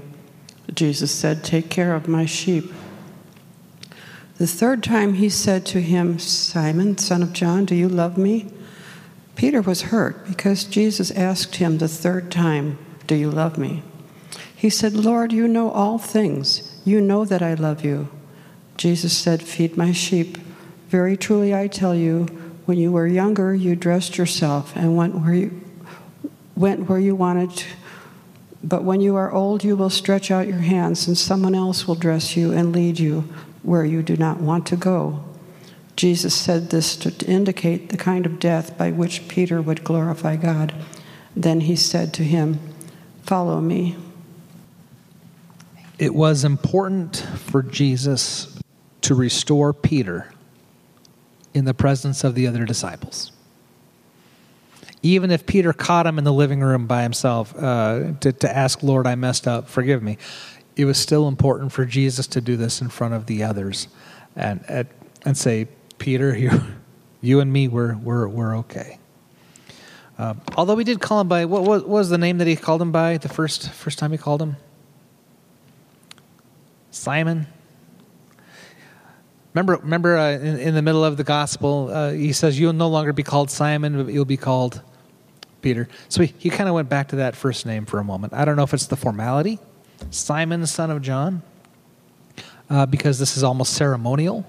Jesus 0.74 1.12
said, 1.12 1.44
Take 1.44 1.70
care 1.70 1.94
of 1.94 2.08
my 2.08 2.26
sheep. 2.26 2.72
The 4.42 4.48
third 4.48 4.82
time 4.82 5.14
he 5.14 5.30
said 5.30 5.68
to 5.68 5.80
him, 5.80 6.18
Simon, 6.18 6.98
son 6.98 7.22
of 7.22 7.32
John, 7.32 7.64
do 7.64 7.76
you 7.76 7.88
love 7.88 8.18
me? 8.18 8.48
Peter 9.36 9.62
was 9.62 9.84
hurt 9.94 10.26
because 10.26 10.64
Jesus 10.64 11.12
asked 11.12 11.58
him 11.58 11.78
the 11.78 11.88
third 11.88 12.32
time, 12.32 12.80
Do 13.06 13.14
you 13.14 13.30
love 13.30 13.60
me? 13.60 13.84
He 14.56 14.72
said, 14.72 14.94
Lord, 14.94 15.32
you 15.32 15.48
know 15.48 15.70
all 15.70 16.00
things. 16.00 16.82
You 16.84 17.02
know 17.02 17.24
that 17.24 17.44
I 17.44 17.54
love 17.54 17.86
you. 17.86 18.10
Jesus 18.78 19.16
said, 19.16 19.44
Feed 19.44 19.78
my 19.78 19.92
sheep. 19.92 20.40
Very 20.90 21.16
truly 21.16 21.54
I 21.54 21.68
tell 21.68 21.94
you, 21.94 22.24
when 22.66 22.80
you 22.80 22.92
were 22.92 23.06
younger, 23.06 23.54
you 23.54 23.76
dressed 23.76 24.18
yourself 24.18 24.76
and 24.76 24.98
went 24.98 25.14
where 25.20 25.36
you 25.36 25.62
went 26.56 26.90
where 26.90 26.98
you 26.98 27.14
wanted. 27.14 27.64
But 28.64 28.84
when 28.84 29.02
you 29.02 29.16
are 29.18 29.32
old, 29.32 29.64
you 29.64 29.76
will 29.76 29.92
stretch 29.92 30.32
out 30.32 30.48
your 30.48 30.58
hands, 30.58 31.06
and 31.06 31.16
someone 31.16 31.54
else 31.54 31.88
will 31.88 31.94
dress 31.94 32.36
you 32.36 32.52
and 32.52 32.74
lead 32.74 32.98
you 32.98 33.32
where 33.64 33.86
you 33.86 34.02
do 34.02 34.16
not 34.18 34.40
want 34.40 34.66
to 34.68 34.76
go. 34.76 35.24
Jesus 35.96 36.34
said 36.34 36.70
this 36.70 36.96
to 36.98 37.26
indicate 37.28 37.90
the 37.90 37.98
kind 37.98 38.26
of 38.26 38.40
death 38.40 38.78
by 38.78 38.92
which 38.92 39.28
Peter 39.28 39.62
would 39.62 39.84
glorify 39.84 40.36
God. 40.36 40.74
Then 41.36 41.62
he 41.62 41.76
said 41.76 42.14
to 42.16 42.24
him, 42.24 42.60
Follow 43.24 43.62
me. 43.62 43.96
It 46.00 46.16
was 46.16 46.44
important 46.44 47.18
for 47.18 47.62
Jesus 47.62 48.60
to 49.02 49.14
restore 49.14 49.74
Peter 49.74 50.34
in 51.54 51.66
the 51.66 51.74
presence 51.74 52.24
of 52.24 52.34
the 52.34 52.48
other 52.48 52.66
disciples. 52.66 53.32
Even 55.04 55.32
if 55.32 55.46
Peter 55.46 55.74
caught 55.74 56.06
him 56.06 56.18
in 56.18 56.24
the 56.24 56.34
living 56.34 56.62
room 56.62 56.88
by 56.88 57.04
himself 57.04 57.56
uh, 57.56 58.14
to, 58.22 58.32
to 58.32 58.56
ask, 58.56 58.84
Lord, 58.84 59.08
I 59.08 59.16
messed 59.16 59.48
up, 59.48 59.68
forgive 59.68 60.02
me, 60.04 60.18
it 60.76 60.86
was 60.86 60.98
still 60.98 61.28
important 61.28 61.72
for 61.72 61.86
Jesus 61.86 62.28
to 62.28 62.42
do 62.42 62.56
this 62.56 62.82
in 62.82 62.90
front 62.90 63.14
of 63.14 63.26
the 63.26 63.44
others 63.44 63.88
and, 64.36 64.64
and, 64.68 64.88
and 65.26 65.38
say, 65.38 65.68
Peter, 65.98 66.38
you, 66.38 66.52
you 67.22 67.40
and 67.40 67.52
me, 67.52 67.68
we're, 67.68 67.96
we're, 67.98 68.28
we're 68.28 68.58
okay. 68.60 68.98
Uh, 70.18 70.36
although 70.56 70.76
we 70.76 70.84
did 70.84 71.00
call 71.00 71.22
him 71.22 71.28
by, 71.28 71.46
what, 71.46 71.64
what 71.64 71.88
was 71.88 72.10
the 72.10 72.18
name 72.18 72.38
that 72.38 72.48
he 72.48 72.56
called 72.56 72.82
him 72.82 72.92
by 72.92 73.18
the 73.18 73.30
first, 73.30 73.70
first 73.72 73.98
time 73.98 74.12
he 74.12 74.18
called 74.18 74.42
him? 74.42 74.56
Simon? 76.92 77.48
Remember, 79.54 79.78
remember 79.78 80.18
uh, 80.18 80.32
in, 80.32 80.60
in, 80.60 80.76
the 80.76 80.82
middle 80.82 81.04
of 81.04 81.18
the 81.18 81.24
gospel, 81.24 81.90
uh, 81.92 82.12
he 82.12 82.32
says, 82.32 82.60
You'll 82.60 82.74
no 82.74 82.88
longer 82.88 83.12
be 83.12 83.24
called 83.24 83.50
Simon, 83.50 84.06
but 84.06 84.14
you'll 84.14 84.24
be 84.24 84.38
called 84.38 84.82
Peter. 85.62 85.90
So 86.08 86.24
he, 86.24 86.34
he 86.38 86.50
kind 86.50 86.70
of 86.70 86.76
went 86.76 86.88
back 86.88 87.10
to 87.10 87.18
that 87.18 87.36
first 87.36 87.66
name 87.66 87.86
for 87.86 88.00
a 88.00 88.04
moment. 88.04 88.34
I 88.34 88.46
don't 88.46 88.56
know 88.56 88.64
if 88.64 88.74
it's 88.74 88.88
the 88.88 88.96
formality, 88.96 89.60
Simon, 90.10 90.66
son 90.66 90.92
of 90.92 91.02
John, 91.02 91.42
uh, 92.70 92.86
because 92.86 93.20
this 93.20 93.38
is 93.38 93.44
almost 93.44 93.74
ceremonial 93.74 94.46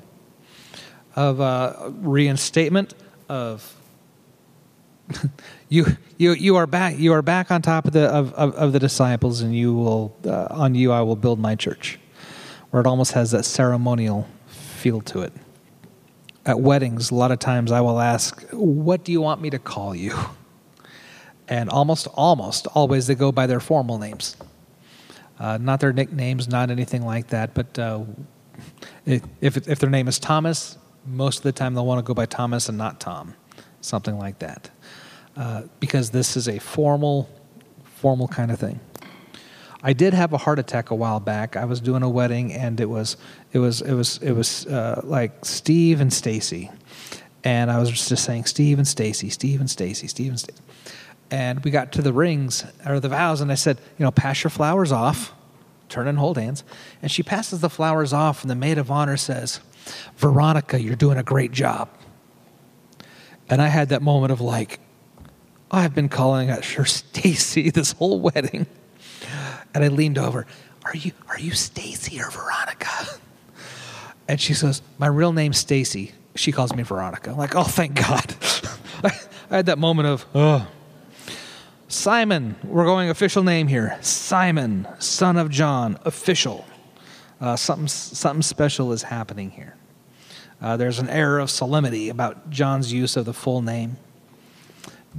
of 1.16 1.40
uh, 1.40 1.90
reinstatement 2.00 2.94
of 3.28 3.76
you 5.68 5.84
you 6.16 6.32
you 6.32 6.56
are 6.56 6.66
back 6.66 6.98
you 6.98 7.12
are 7.12 7.22
back 7.22 7.50
on 7.50 7.60
top 7.60 7.86
of 7.86 7.92
the 7.92 8.06
of, 8.06 8.32
of, 8.34 8.54
of 8.54 8.72
the 8.72 8.78
disciples 8.78 9.40
and 9.40 9.54
you 9.54 9.74
will 9.74 10.16
uh, 10.24 10.46
on 10.50 10.74
you 10.74 10.92
I 10.92 11.02
will 11.02 11.16
build 11.16 11.38
my 11.38 11.54
church. 11.54 11.98
Where 12.70 12.80
it 12.80 12.86
almost 12.86 13.12
has 13.12 13.32
that 13.32 13.44
ceremonial 13.44 14.26
feel 14.46 15.02
to 15.02 15.20
it. 15.20 15.32
At 16.46 16.60
weddings 16.60 17.10
a 17.10 17.14
lot 17.14 17.30
of 17.30 17.38
times 17.38 17.72
I 17.72 17.80
will 17.80 18.00
ask 18.00 18.42
what 18.52 19.04
do 19.04 19.12
you 19.12 19.20
want 19.20 19.40
me 19.40 19.50
to 19.50 19.58
call 19.58 19.94
you? 19.94 20.16
And 21.48 21.68
almost 21.68 22.06
almost 22.14 22.66
always 22.68 23.06
they 23.08 23.14
go 23.14 23.32
by 23.32 23.46
their 23.46 23.60
formal 23.60 23.98
names 23.98 24.36
uh, 25.42 25.58
not 25.58 25.80
their 25.80 25.92
nicknames 25.92 26.48
not 26.48 26.70
anything 26.70 27.04
like 27.04 27.26
that 27.28 27.52
but 27.52 27.78
uh, 27.78 28.02
if, 29.04 29.22
if 29.40 29.78
their 29.78 29.90
name 29.90 30.08
is 30.08 30.18
Thomas 30.18 30.78
most 31.06 31.38
of 31.38 31.42
the 31.44 31.52
time 31.52 31.74
they'll 31.74 31.86
want 31.86 31.98
to 31.98 32.02
go 32.08 32.14
by 32.14 32.26
Thomas 32.26 32.68
and 32.68 32.78
not 32.78 33.00
Tom, 33.00 33.34
something 33.80 34.18
like 34.18 34.38
that, 34.40 34.70
uh, 35.36 35.62
because 35.80 36.10
this 36.10 36.36
is 36.36 36.48
a 36.48 36.58
formal, 36.58 37.28
formal 37.84 38.28
kind 38.28 38.50
of 38.50 38.58
thing. 38.58 38.80
I 39.82 39.92
did 39.92 40.14
have 40.14 40.32
a 40.32 40.38
heart 40.38 40.60
attack 40.60 40.90
a 40.90 40.94
while 40.94 41.18
back. 41.18 41.56
I 41.56 41.64
was 41.64 41.80
doing 41.80 42.04
a 42.04 42.08
wedding, 42.08 42.52
and 42.52 42.80
it 42.80 42.88
was 42.88 43.16
it 43.52 43.58
was 43.58 43.80
it 43.80 43.94
was 43.94 44.18
it 44.18 44.32
was 44.32 44.66
uh, 44.66 45.00
like 45.02 45.44
Steve 45.44 46.00
and 46.00 46.12
Stacy, 46.12 46.70
and 47.42 47.70
I 47.70 47.80
was 47.80 47.90
just 47.90 48.24
saying 48.24 48.44
Steve 48.44 48.78
and 48.78 48.86
Stacy, 48.86 49.28
Steve 49.28 49.58
and 49.58 49.68
Stacy, 49.68 50.06
Steve 50.06 50.30
and 50.30 50.38
Stacy, 50.38 50.62
and 51.32 51.64
we 51.64 51.70
got 51.70 51.92
to 51.92 52.02
the 52.02 52.12
rings 52.12 52.62
or 52.86 53.00
the 53.00 53.08
vows, 53.08 53.40
and 53.40 53.50
I 53.50 53.54
said, 53.54 53.78
you 53.98 54.04
know, 54.04 54.10
pass 54.10 54.44
your 54.44 54.50
flowers 54.50 54.92
off, 54.92 55.32
turn 55.88 56.06
and 56.06 56.18
hold 56.18 56.36
hands, 56.36 56.62
and 57.00 57.10
she 57.10 57.22
passes 57.22 57.62
the 57.62 57.70
flowers 57.70 58.12
off, 58.12 58.42
and 58.42 58.50
the 58.50 58.54
maid 58.54 58.76
of 58.76 58.90
honor 58.90 59.16
says 59.16 59.60
Veronica, 60.16 60.80
you're 60.80 60.94
doing 60.94 61.16
a 61.16 61.22
great 61.22 61.50
job. 61.50 61.88
And 63.48 63.62
I 63.62 63.68
had 63.68 63.88
that 63.88 64.02
moment 64.02 64.30
of 64.30 64.42
like, 64.42 64.78
I've 65.70 65.94
been 65.94 66.10
calling 66.10 66.48
her 66.48 66.62
Stacy 66.84 67.70
this 67.70 67.92
whole 67.92 68.20
wedding. 68.20 68.66
And 69.74 69.82
I 69.82 69.88
leaned 69.88 70.18
over, 70.18 70.46
Are 70.84 70.94
you 70.94 71.12
are 71.30 71.38
you 71.38 71.52
Stacy 71.52 72.20
or 72.20 72.30
Veronica? 72.30 72.88
And 74.28 74.40
she 74.40 74.54
says, 74.54 74.82
My 74.98 75.08
real 75.08 75.32
name's 75.32 75.58
Stacy. 75.58 76.12
She 76.36 76.52
calls 76.52 76.72
me 76.74 76.84
Veronica. 76.84 77.30
I'm 77.30 77.36
like, 77.36 77.56
oh 77.56 77.64
thank 77.64 77.94
God. 77.96 78.34
I 79.04 79.10
had 79.56 79.66
that 79.66 79.78
moment 79.78 80.08
of, 80.08 80.24
oh. 80.34 80.66
Simon, 81.92 82.56
we're 82.64 82.86
going 82.86 83.10
official 83.10 83.42
name 83.42 83.68
here. 83.68 83.98
Simon, 84.00 84.88
son 84.98 85.36
of 85.36 85.50
John, 85.50 85.98
official. 86.06 86.64
Uh, 87.38 87.54
something, 87.54 87.86
something 87.86 88.40
special 88.40 88.92
is 88.92 89.02
happening 89.02 89.50
here. 89.50 89.76
Uh, 90.62 90.78
there's 90.78 90.98
an 91.00 91.10
air 91.10 91.38
of 91.38 91.50
solemnity 91.50 92.08
about 92.08 92.48
John's 92.48 92.90
use 92.90 93.14
of 93.18 93.26
the 93.26 93.34
full 93.34 93.60
name. 93.60 93.98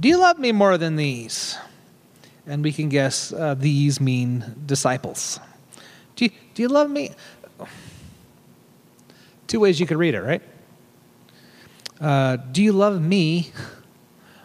Do 0.00 0.08
you 0.08 0.18
love 0.18 0.40
me 0.40 0.50
more 0.50 0.76
than 0.76 0.96
these? 0.96 1.56
And 2.44 2.64
we 2.64 2.72
can 2.72 2.88
guess 2.88 3.32
uh, 3.32 3.54
these 3.54 4.00
mean 4.00 4.44
disciples. 4.66 5.38
Do 6.16 6.24
you, 6.24 6.32
do 6.54 6.62
you 6.62 6.68
love 6.68 6.90
me? 6.90 7.12
Two 9.46 9.60
ways 9.60 9.78
you 9.78 9.86
could 9.86 9.98
read 9.98 10.14
it, 10.16 10.22
right? 10.22 10.42
Uh, 12.00 12.34
do 12.34 12.64
you 12.64 12.72
love 12.72 13.00
me 13.00 13.52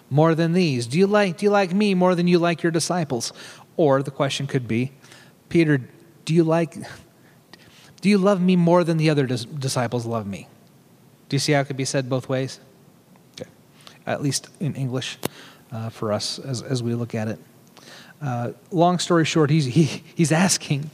more 0.10 0.36
than 0.36 0.54
these? 0.54 0.88
Do 0.88 0.98
you 0.98 1.08
like 1.08 1.38
do 1.38 1.46
you 1.46 1.50
like 1.50 1.74
me 1.74 1.94
more 1.94 2.16
than 2.16 2.28
you 2.28 2.40
like 2.40 2.64
your 2.64 2.72
disciples? 2.72 3.34
Or 3.78 4.04
the 4.04 4.12
question 4.12 4.48
could 4.48 4.68
be, 4.68 4.92
Peter, 5.48 5.82
do 6.26 6.34
you 6.34 6.44
like 6.44 6.76
do 8.02 8.10
you 8.10 8.18
love 8.18 8.42
me 8.42 8.56
more 8.56 8.84
than 8.84 8.98
the 8.98 9.10
other 9.10 9.26
dis- 9.26 9.46
disciples 9.46 10.06
love 10.06 10.26
me? 10.26 10.48
Do 11.28 11.36
you 11.36 11.40
see 11.40 11.52
how 11.52 11.62
it 11.62 11.66
could 11.66 11.78
be 11.78 11.86
said 11.86 12.10
both 12.10 12.30
ways? 12.30 12.60
Okay. 13.40 13.50
At 14.06 14.22
least 14.22 14.48
in 14.60 14.76
English 14.76 15.18
uh, 15.72 15.90
for 15.90 16.12
us 16.12 16.40
as, 16.40 16.62
as 16.62 16.82
we 16.82 16.96
look 16.96 17.14
at 17.14 17.28
it. 17.28 17.40
Uh, 18.22 18.52
long 18.72 19.00
story 19.00 19.26
short, 19.26 19.50
he's, 19.50 19.66
he, 19.66 20.04
he's 20.16 20.32
asking, 20.32 20.90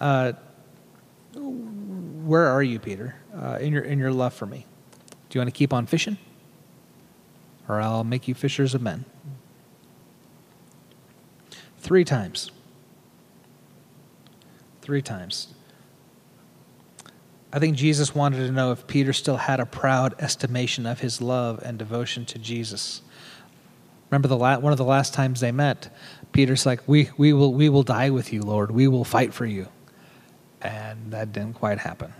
uh, 0.00 0.32
Where 1.34 2.46
are 2.46 2.62
you, 2.62 2.78
Peter, 2.78 3.16
uh, 3.34 3.58
in, 3.60 3.72
your, 3.72 3.82
in 3.82 3.98
your 3.98 4.12
love 4.12 4.34
for 4.34 4.46
me? 4.46 4.66
Do 5.28 5.38
you 5.38 5.40
want 5.40 5.48
to 5.48 5.56
keep 5.56 5.72
on 5.72 5.86
fishing? 5.86 6.18
Or 7.68 7.80
I'll 7.80 8.04
make 8.04 8.26
you 8.26 8.34
fishers 8.34 8.74
of 8.74 8.82
men. 8.82 9.04
Three 11.78 12.04
times. 12.04 12.50
Three 14.80 15.02
times. 15.02 15.48
I 17.52 17.58
think 17.58 17.76
Jesus 17.76 18.14
wanted 18.14 18.46
to 18.46 18.52
know 18.52 18.72
if 18.72 18.86
Peter 18.86 19.12
still 19.12 19.36
had 19.36 19.60
a 19.60 19.66
proud 19.66 20.14
estimation 20.18 20.86
of 20.86 21.00
his 21.00 21.20
love 21.20 21.60
and 21.62 21.78
devotion 21.78 22.26
to 22.26 22.38
Jesus. 22.38 23.02
Remember 24.10 24.28
the 24.28 24.36
la- 24.36 24.58
one 24.58 24.72
of 24.72 24.78
the 24.78 24.84
last 24.84 25.14
times 25.14 25.40
they 25.40 25.52
met, 25.52 25.94
Peter's 26.32 26.66
like, 26.66 26.86
we, 26.86 27.10
we, 27.16 27.32
will, 27.32 27.52
we 27.52 27.68
will 27.68 27.82
die 27.82 28.10
with 28.10 28.32
you, 28.32 28.42
Lord. 28.42 28.70
We 28.70 28.86
will 28.88 29.04
fight 29.04 29.32
for 29.32 29.46
you. 29.46 29.68
And 30.60 31.12
that 31.12 31.32
didn't 31.32 31.54
quite 31.54 31.78
happen. 31.78 32.12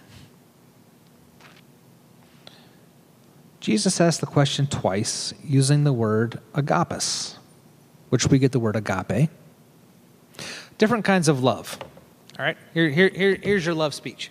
Jesus 3.68 4.00
asked 4.00 4.20
the 4.20 4.26
question 4.26 4.66
twice 4.66 5.34
using 5.44 5.84
the 5.84 5.92
word 5.92 6.40
agapes, 6.54 7.36
which 8.08 8.26
we 8.26 8.38
get 8.38 8.50
the 8.50 8.58
word 8.58 8.76
agape. 8.76 9.28
Different 10.78 11.04
kinds 11.04 11.28
of 11.28 11.42
love. 11.42 11.78
All 12.38 12.46
right, 12.46 12.56
here, 12.72 12.88
here, 12.88 13.10
here, 13.10 13.38
here's 13.42 13.66
your 13.66 13.74
love 13.74 13.92
speech 13.92 14.30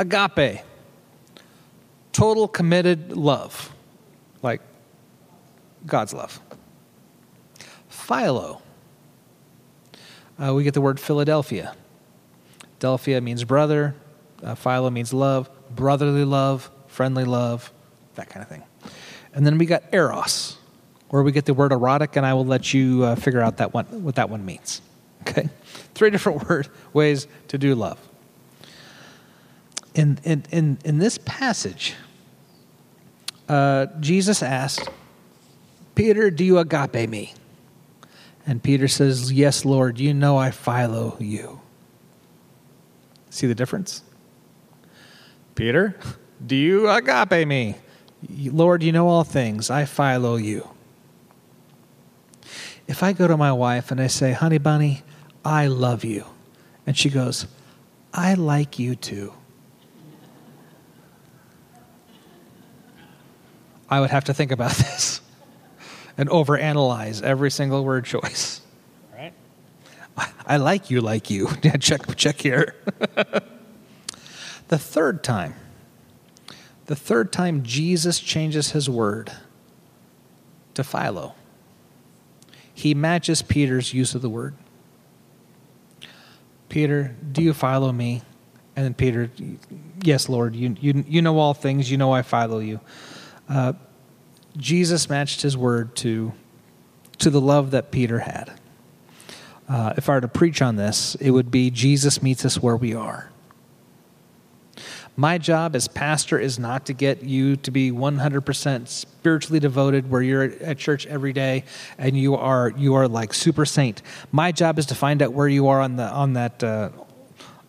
agape, 0.00 0.62
total 2.10 2.48
committed 2.48 3.16
love, 3.16 3.72
like 4.42 4.60
God's 5.86 6.12
love. 6.12 6.40
Philo, 7.88 8.60
uh, 10.42 10.52
we 10.52 10.64
get 10.64 10.74
the 10.74 10.80
word 10.80 10.98
Philadelphia. 10.98 11.76
Delphia 12.80 13.22
means 13.22 13.44
brother, 13.44 13.94
uh, 14.42 14.56
philo 14.56 14.90
means 14.90 15.12
love, 15.12 15.48
brotherly 15.76 16.24
love, 16.24 16.72
friendly 16.88 17.24
love, 17.24 17.72
that 18.18 18.28
kind 18.28 18.42
of 18.42 18.48
thing. 18.48 18.62
And 19.32 19.46
then 19.46 19.58
we 19.58 19.66
got 19.66 19.82
eros, 19.92 20.58
where 21.08 21.22
we 21.22 21.32
get 21.32 21.46
the 21.46 21.54
word 21.54 21.72
erotic, 21.72 22.16
and 22.16 22.26
I 22.26 22.34
will 22.34 22.44
let 22.44 22.74
you 22.74 23.04
uh, 23.04 23.14
figure 23.14 23.40
out 23.40 23.56
that 23.56 23.72
one, 23.72 23.86
what 24.04 24.16
that 24.16 24.30
one 24.30 24.44
means. 24.44 24.82
Okay? 25.22 25.48
Three 25.94 26.10
different 26.10 26.48
word, 26.48 26.68
ways 26.92 27.26
to 27.48 27.58
do 27.58 27.74
love. 27.74 27.98
In, 29.94 30.18
in, 30.22 30.44
in, 30.50 30.78
in 30.84 30.98
this 30.98 31.18
passage, 31.24 31.96
uh, 33.48 33.86
Jesus 33.98 34.42
asked, 34.42 34.88
Peter, 35.96 36.30
do 36.30 36.44
you 36.44 36.58
agape 36.58 37.10
me? 37.10 37.34
And 38.46 38.62
Peter 38.62 38.88
says, 38.88 39.32
Yes, 39.32 39.64
Lord, 39.64 39.98
you 39.98 40.14
know 40.14 40.38
I 40.38 40.50
philo 40.50 41.16
you. 41.18 41.60
See 43.28 43.46
the 43.46 43.54
difference? 43.54 44.02
Peter, 45.54 45.98
do 46.46 46.54
you 46.54 46.88
agape 46.88 47.46
me? 47.46 47.74
Lord, 48.28 48.82
you 48.82 48.92
know 48.92 49.08
all 49.08 49.24
things. 49.24 49.70
I 49.70 49.84
philo 49.84 50.36
you. 50.36 50.68
If 52.86 53.02
I 53.02 53.12
go 53.12 53.28
to 53.28 53.36
my 53.36 53.52
wife 53.52 53.90
and 53.90 54.00
I 54.00 54.06
say, 54.06 54.32
honey 54.32 54.58
bunny, 54.58 55.02
I 55.44 55.66
love 55.66 56.04
you, 56.04 56.24
and 56.86 56.96
she 56.96 57.10
goes, 57.10 57.46
I 58.12 58.34
like 58.34 58.78
you 58.78 58.96
too. 58.96 59.34
I 63.90 64.00
would 64.00 64.10
have 64.10 64.24
to 64.24 64.34
think 64.34 64.52
about 64.52 64.72
this 64.76 65.20
and 66.16 66.28
overanalyze 66.28 67.22
every 67.22 67.50
single 67.50 67.84
word 67.84 68.04
choice. 68.04 68.60
Right? 69.14 69.32
I 70.46 70.56
like 70.56 70.90
you, 70.90 71.00
like 71.00 71.30
you. 71.30 71.48
Check, 71.80 72.16
check 72.16 72.40
here. 72.40 72.74
the 74.68 74.78
third 74.78 75.22
time, 75.22 75.54
the 76.88 76.96
third 76.96 77.30
time 77.32 77.62
Jesus 77.62 78.18
changes 78.18 78.70
his 78.70 78.88
word 78.88 79.30
to 80.72 80.82
Philo, 80.82 81.34
he 82.72 82.94
matches 82.94 83.42
Peter's 83.42 83.92
use 83.92 84.14
of 84.14 84.22
the 84.22 84.30
word. 84.30 84.54
Peter, 86.68 87.14
do 87.30 87.42
you 87.42 87.52
philo 87.52 87.92
me? 87.92 88.22
And 88.74 88.84
then 88.84 88.94
Peter, 88.94 89.30
yes, 90.02 90.28
Lord, 90.28 90.54
you, 90.54 90.76
you, 90.80 91.04
you 91.06 91.20
know 91.20 91.38
all 91.38 91.54
things. 91.54 91.90
You 91.90 91.98
know 91.98 92.12
I 92.12 92.22
philo 92.22 92.58
you. 92.60 92.80
Uh, 93.48 93.74
Jesus 94.56 95.10
matched 95.10 95.42
his 95.42 95.56
word 95.56 95.94
to, 95.96 96.32
to 97.18 97.30
the 97.30 97.40
love 97.40 97.72
that 97.72 97.90
Peter 97.90 98.20
had. 98.20 98.52
Uh, 99.68 99.92
if 99.96 100.08
I 100.08 100.14
were 100.14 100.20
to 100.22 100.28
preach 100.28 100.62
on 100.62 100.76
this, 100.76 101.16
it 101.16 101.32
would 101.32 101.50
be 101.50 101.70
Jesus 101.70 102.22
meets 102.22 102.44
us 102.44 102.62
where 102.62 102.76
we 102.76 102.94
are. 102.94 103.30
My 105.18 105.36
job 105.36 105.74
as 105.74 105.88
pastor 105.88 106.38
is 106.38 106.60
not 106.60 106.86
to 106.86 106.92
get 106.92 107.24
you 107.24 107.56
to 107.56 107.72
be 107.72 107.90
100% 107.90 108.86
spiritually 108.86 109.58
devoted 109.58 110.08
where 110.08 110.22
you're 110.22 110.44
at 110.44 110.78
church 110.78 111.08
every 111.08 111.32
day 111.32 111.64
and 111.98 112.16
you 112.16 112.36
are 112.36 112.72
you 112.76 112.94
are 112.94 113.08
like 113.08 113.34
super 113.34 113.66
saint. 113.66 114.00
My 114.30 114.52
job 114.52 114.78
is 114.78 114.86
to 114.86 114.94
find 114.94 115.20
out 115.20 115.32
where 115.32 115.48
you 115.48 115.66
are 115.66 115.80
on 115.80 115.96
the 115.96 116.04
on 116.04 116.34
that 116.34 116.62
uh, 116.62 116.90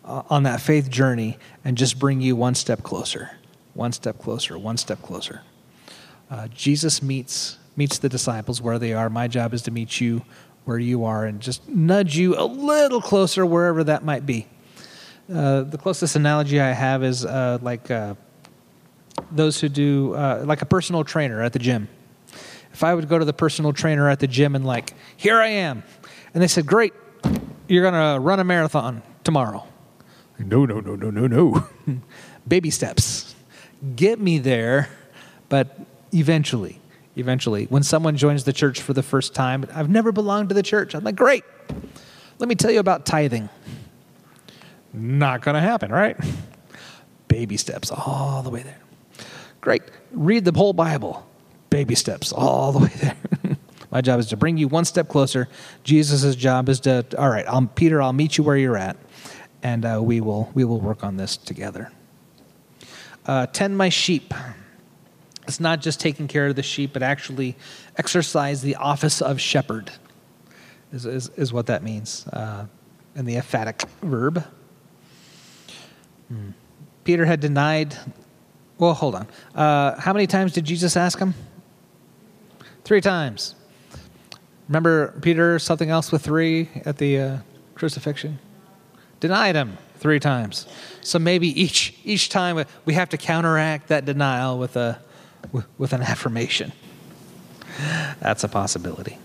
on 0.04 0.44
that 0.44 0.60
faith 0.60 0.88
journey 0.88 1.38
and 1.64 1.76
just 1.76 1.98
bring 1.98 2.20
you 2.20 2.36
one 2.36 2.54
step 2.54 2.84
closer, 2.84 3.32
one 3.74 3.90
step 3.90 4.20
closer, 4.20 4.56
one 4.56 4.76
step 4.76 5.02
closer. 5.02 5.42
Uh, 6.30 6.46
Jesus 6.46 7.02
meets 7.02 7.58
meets 7.74 7.98
the 7.98 8.08
disciples 8.08 8.62
where 8.62 8.78
they 8.78 8.92
are. 8.92 9.10
My 9.10 9.26
job 9.26 9.54
is 9.54 9.62
to 9.62 9.72
meet 9.72 10.00
you 10.00 10.22
where 10.66 10.78
you 10.78 11.04
are 11.04 11.24
and 11.24 11.40
just 11.40 11.68
nudge 11.68 12.16
you 12.16 12.38
a 12.38 12.46
little 12.46 13.00
closer 13.00 13.44
wherever 13.44 13.82
that 13.82 14.04
might 14.04 14.24
be. 14.24 14.46
Uh, 15.32 15.62
the 15.62 15.78
closest 15.78 16.16
analogy 16.16 16.60
I 16.60 16.72
have 16.72 17.04
is 17.04 17.24
uh, 17.24 17.58
like 17.62 17.88
uh, 17.88 18.14
those 19.30 19.60
who 19.60 19.68
do 19.68 20.14
uh, 20.14 20.42
like 20.44 20.60
a 20.60 20.66
personal 20.66 21.04
trainer 21.04 21.40
at 21.40 21.52
the 21.52 21.60
gym. 21.60 21.88
If 22.72 22.82
I 22.82 22.94
would 22.94 23.08
go 23.08 23.18
to 23.18 23.24
the 23.24 23.32
personal 23.32 23.72
trainer 23.72 24.08
at 24.08 24.18
the 24.18 24.26
gym 24.26 24.56
and 24.56 24.64
like, 24.66 24.94
here 25.16 25.38
I 25.40 25.48
am, 25.48 25.84
and 26.34 26.42
they 26.42 26.48
said, 26.48 26.66
great, 26.66 26.92
you're 27.68 27.88
gonna 27.88 28.18
run 28.18 28.40
a 28.40 28.44
marathon 28.44 29.02
tomorrow. 29.22 29.64
No, 30.38 30.64
no, 30.64 30.80
no, 30.80 30.96
no, 30.96 31.10
no, 31.10 31.26
no. 31.26 31.68
Baby 32.48 32.70
steps. 32.70 33.34
Get 33.94 34.18
me 34.18 34.38
there, 34.38 34.88
but 35.48 35.78
eventually, 36.12 36.80
eventually, 37.16 37.66
when 37.66 37.84
someone 37.84 38.16
joins 38.16 38.44
the 38.44 38.52
church 38.52 38.80
for 38.80 38.94
the 38.94 39.02
first 39.02 39.34
time, 39.34 39.64
I've 39.72 39.90
never 39.90 40.10
belonged 40.10 40.48
to 40.48 40.54
the 40.56 40.62
church. 40.62 40.94
I'm 40.94 41.04
like, 41.04 41.16
great. 41.16 41.44
Let 42.38 42.48
me 42.48 42.56
tell 42.56 42.70
you 42.72 42.80
about 42.80 43.06
tithing. 43.06 43.48
Not 44.92 45.42
going 45.42 45.54
to 45.54 45.60
happen, 45.60 45.90
right? 45.90 46.16
Baby 47.28 47.56
steps 47.56 47.90
all 47.90 48.42
the 48.42 48.50
way 48.50 48.62
there. 48.62 48.80
Great. 49.60 49.82
Read 50.10 50.44
the 50.44 50.52
whole 50.52 50.72
Bible. 50.72 51.26
Baby 51.68 51.94
steps 51.94 52.32
all 52.32 52.72
the 52.72 52.78
way 52.80 52.92
there. 52.96 53.16
My 53.90 54.00
job 54.00 54.20
is 54.20 54.26
to 54.26 54.36
bring 54.36 54.56
you 54.56 54.68
one 54.68 54.84
step 54.84 55.08
closer. 55.08 55.48
Jesus' 55.84 56.36
job 56.36 56.68
is 56.68 56.80
to, 56.80 57.04
all 57.18 57.28
right, 57.28 57.44
I'm, 57.48 57.68
Peter, 57.68 58.00
I'll 58.00 58.12
meet 58.12 58.38
you 58.38 58.44
where 58.44 58.56
you're 58.56 58.76
at, 58.76 58.96
and 59.62 59.84
uh, 59.84 60.00
we, 60.02 60.20
will, 60.20 60.50
we 60.54 60.64
will 60.64 60.80
work 60.80 61.02
on 61.02 61.16
this 61.16 61.36
together. 61.36 61.90
Uh, 63.26 63.46
tend 63.46 63.76
my 63.76 63.88
sheep. 63.88 64.32
It's 65.46 65.60
not 65.60 65.80
just 65.80 65.98
taking 65.98 66.28
care 66.28 66.46
of 66.46 66.56
the 66.56 66.62
sheep, 66.62 66.92
but 66.92 67.02
actually 67.02 67.56
exercise 67.96 68.62
the 68.62 68.76
office 68.76 69.20
of 69.20 69.40
shepherd, 69.40 69.90
is, 70.92 71.04
is, 71.06 71.28
is 71.30 71.52
what 71.52 71.66
that 71.66 71.82
means 71.82 72.26
uh, 72.32 72.66
in 73.16 73.24
the 73.24 73.36
emphatic 73.36 73.82
verb. 74.02 74.44
Peter 77.04 77.24
had 77.24 77.40
denied. 77.40 77.96
Well, 78.78 78.94
hold 78.94 79.14
on. 79.14 79.26
Uh, 79.54 80.00
how 80.00 80.12
many 80.12 80.26
times 80.26 80.52
did 80.52 80.64
Jesus 80.64 80.96
ask 80.96 81.18
him? 81.18 81.34
Three 82.84 83.00
times. 83.00 83.54
Remember 84.68 85.12
Peter, 85.20 85.58
something 85.58 85.90
else 85.90 86.12
with 86.12 86.22
three 86.22 86.68
at 86.84 86.98
the 86.98 87.18
uh, 87.18 87.38
crucifixion? 87.74 88.38
Denied 89.18 89.56
him 89.56 89.76
three 89.98 90.20
times. 90.20 90.66
So 91.00 91.18
maybe 91.18 91.48
each, 91.60 91.94
each 92.04 92.28
time 92.28 92.64
we 92.84 92.94
have 92.94 93.08
to 93.10 93.18
counteract 93.18 93.88
that 93.88 94.04
denial 94.04 94.58
with, 94.58 94.76
a, 94.76 95.00
with 95.76 95.92
an 95.92 96.02
affirmation. 96.02 96.72
That's 98.20 98.44
a 98.44 98.48
possibility. 98.48 99.18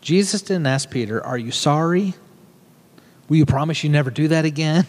Jesus 0.00 0.42
didn't 0.42 0.66
ask 0.66 0.90
Peter, 0.90 1.24
Are 1.24 1.38
you 1.38 1.50
sorry? 1.50 2.14
Will 3.28 3.36
you 3.36 3.46
promise 3.46 3.84
you 3.84 3.90
never 3.90 4.10
do 4.10 4.28
that 4.28 4.44
again? 4.44 4.86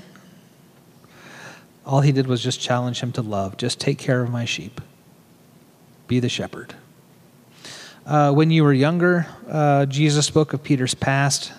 All 1.90 2.02
he 2.02 2.12
did 2.12 2.28
was 2.28 2.44
just 2.44 2.62
challenge 2.62 3.00
him 3.00 3.12
to 3.14 3.24
love. 3.24 3.58
Just 3.58 3.80
take 3.80 3.98
care 3.98 4.22
of 4.22 4.30
my 4.30 4.46
sheep. 4.46 4.80
Be 6.08 6.20
the 6.20 6.30
shepherd. 6.30 6.76
Uh, 8.06 8.32
when 8.32 8.52
you 8.52 8.64
were 8.64 8.74
younger, 8.74 9.26
uh, 9.50 9.88
Jesus 9.88 10.28
spoke 10.28 10.54
of 10.54 10.62
Peter's 10.62 10.94
past, 10.94 11.52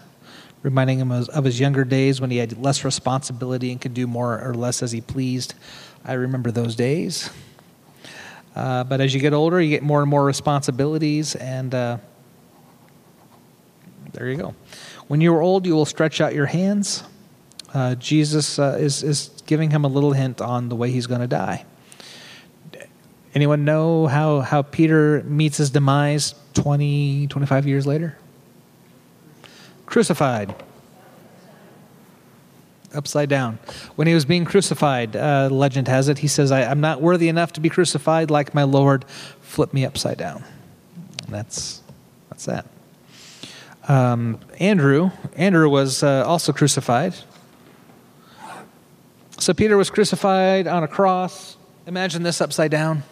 reminding 0.62 1.00
him 1.00 1.10
of, 1.10 1.28
of 1.30 1.44
his 1.44 1.58
younger 1.58 1.82
days 1.82 2.20
when 2.20 2.30
he 2.30 2.36
had 2.36 2.56
less 2.62 2.84
responsibility 2.84 3.72
and 3.72 3.80
could 3.80 3.92
do 3.92 4.06
more 4.06 4.40
or 4.40 4.54
less 4.54 4.84
as 4.84 4.92
he 4.92 5.00
pleased. 5.00 5.54
I 6.04 6.12
remember 6.12 6.52
those 6.52 6.76
days. 6.76 7.28
Uh, 8.54 8.84
but 8.84 9.00
as 9.00 9.12
you 9.12 9.18
get 9.18 9.32
older, 9.32 9.60
you 9.60 9.70
get 9.70 9.82
more 9.82 10.00
and 10.00 10.08
more 10.08 10.24
responsibilities, 10.24 11.34
and 11.34 11.74
uh, 11.74 11.98
there 14.12 14.30
you 14.30 14.36
go. 14.36 14.54
When 15.08 15.20
you 15.20 15.34
are 15.34 15.42
old, 15.42 15.66
you 15.66 15.74
will 15.74 15.86
stretch 15.86 16.20
out 16.20 16.34
your 16.34 16.46
hands. 16.46 17.02
Uh, 17.74 17.96
Jesus 17.96 18.60
uh, 18.60 18.76
is, 18.80 19.02
is 19.02 19.30
giving 19.50 19.72
him 19.72 19.84
a 19.84 19.88
little 19.88 20.12
hint 20.12 20.40
on 20.40 20.68
the 20.68 20.76
way 20.76 20.92
he's 20.92 21.08
going 21.08 21.20
to 21.20 21.26
die. 21.26 21.64
Anyone 23.34 23.64
know 23.64 24.06
how, 24.06 24.42
how 24.42 24.62
Peter 24.62 25.24
meets 25.24 25.56
his 25.56 25.70
demise 25.70 26.36
20, 26.54 27.26
25 27.26 27.66
years 27.66 27.84
later? 27.84 28.16
Crucified. 29.86 30.54
Upside 32.94 33.28
down. 33.28 33.58
When 33.96 34.06
he 34.06 34.14
was 34.14 34.24
being 34.24 34.44
crucified, 34.44 35.16
uh, 35.16 35.48
legend 35.50 35.88
has 35.88 36.08
it, 36.08 36.18
he 36.18 36.28
says, 36.28 36.52
I, 36.52 36.60
am 36.60 36.80
not 36.80 37.02
worthy 37.02 37.28
enough 37.28 37.52
to 37.54 37.60
be 37.60 37.68
crucified 37.68 38.30
like 38.30 38.54
my 38.54 38.62
Lord. 38.62 39.04
Flip 39.40 39.74
me 39.74 39.84
upside 39.84 40.16
down. 40.16 40.44
And 41.24 41.34
that's, 41.34 41.82
that's 42.28 42.44
that. 42.46 42.66
Um, 43.88 44.38
Andrew, 44.60 45.10
Andrew 45.34 45.68
was 45.68 46.04
uh, 46.04 46.24
also 46.24 46.52
crucified. 46.52 47.14
So 49.40 49.54
Peter 49.54 49.78
was 49.78 49.88
crucified 49.88 50.66
on 50.66 50.84
a 50.84 50.88
cross. 50.88 51.56
Imagine 51.86 52.22
this 52.22 52.42
upside 52.42 52.70
down. 52.70 53.04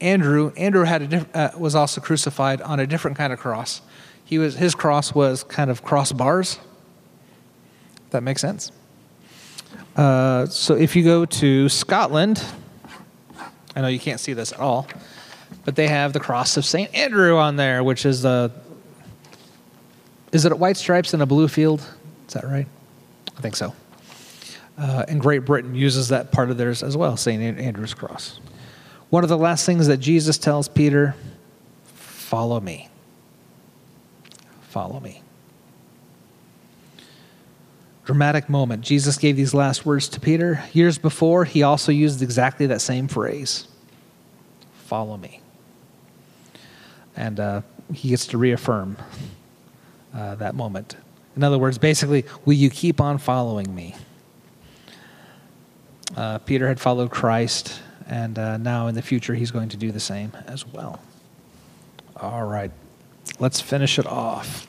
Andrew, 0.00 0.52
Andrew 0.56 0.84
had 0.84 1.02
a 1.02 1.06
diff- 1.08 1.36
uh, 1.36 1.50
was 1.58 1.74
also 1.74 2.00
crucified 2.00 2.60
on 2.60 2.78
a 2.78 2.86
different 2.86 3.16
kind 3.16 3.32
of 3.32 3.40
cross. 3.40 3.82
He 4.24 4.38
was, 4.38 4.54
his 4.54 4.76
cross 4.76 5.12
was 5.12 5.42
kind 5.42 5.68
of 5.68 5.84
crossbars. 5.84 6.60
That 8.10 8.22
makes 8.22 8.40
sense? 8.40 8.70
Uh, 9.96 10.46
so 10.46 10.76
if 10.76 10.94
you 10.94 11.02
go 11.02 11.24
to 11.24 11.68
Scotland, 11.68 12.44
I 13.74 13.80
know 13.80 13.88
you 13.88 13.98
can't 13.98 14.20
see 14.20 14.34
this 14.34 14.52
at 14.52 14.60
all, 14.60 14.86
but 15.64 15.74
they 15.74 15.88
have 15.88 16.12
the 16.12 16.20
cross 16.20 16.56
of 16.56 16.64
St. 16.64 16.94
Andrew 16.94 17.36
on 17.36 17.56
there, 17.56 17.82
which 17.82 18.06
is 18.06 18.22
the. 18.22 18.52
Is 20.30 20.44
it 20.44 20.56
white 20.56 20.76
stripes 20.76 21.14
and 21.14 21.22
a 21.22 21.26
blue 21.26 21.48
field? 21.48 21.80
Is 22.28 22.34
that 22.34 22.44
right? 22.44 22.68
I 23.36 23.40
think 23.40 23.56
so. 23.56 23.74
Uh, 24.78 25.04
and 25.08 25.20
Great 25.20 25.44
Britain 25.44 25.74
uses 25.74 26.08
that 26.08 26.32
part 26.32 26.50
of 26.50 26.56
theirs 26.56 26.82
as 26.82 26.96
well, 26.96 27.16
St. 27.16 27.58
Andrew's 27.58 27.94
cross. 27.94 28.40
One 29.10 29.22
of 29.22 29.28
the 29.28 29.36
last 29.36 29.66
things 29.66 29.86
that 29.88 29.98
Jesus 29.98 30.38
tells 30.38 30.68
Peter 30.68 31.14
follow 31.84 32.60
me. 32.60 32.88
Follow 34.62 35.00
me. 35.00 35.22
Dramatic 38.04 38.48
moment. 38.48 38.82
Jesus 38.82 39.18
gave 39.18 39.36
these 39.36 39.54
last 39.54 39.84
words 39.84 40.08
to 40.08 40.20
Peter. 40.20 40.64
Years 40.72 40.98
before, 40.98 41.44
he 41.44 41.62
also 41.62 41.92
used 41.92 42.22
exactly 42.22 42.66
that 42.66 42.80
same 42.80 43.06
phrase 43.06 43.68
follow 44.92 45.16
me. 45.16 45.40
And 47.16 47.40
uh, 47.40 47.62
he 47.94 48.10
gets 48.10 48.26
to 48.26 48.36
reaffirm 48.38 48.98
uh, 50.14 50.34
that 50.34 50.54
moment. 50.54 50.96
In 51.34 51.42
other 51.42 51.58
words, 51.58 51.78
basically, 51.78 52.26
will 52.44 52.52
you 52.52 52.68
keep 52.68 53.00
on 53.00 53.16
following 53.16 53.74
me? 53.74 53.94
Uh, 56.16 56.38
Peter 56.38 56.68
had 56.68 56.78
followed 56.78 57.10
Christ, 57.10 57.80
and 58.06 58.38
uh, 58.38 58.56
now 58.58 58.86
in 58.86 58.94
the 58.94 59.02
future, 59.02 59.34
he's 59.34 59.50
going 59.50 59.68
to 59.70 59.76
do 59.76 59.90
the 59.90 60.00
same 60.00 60.32
as 60.46 60.66
well. 60.66 61.00
All 62.16 62.44
right, 62.44 62.70
let's 63.38 63.60
finish 63.60 63.98
it 63.98 64.06
off. 64.06 64.66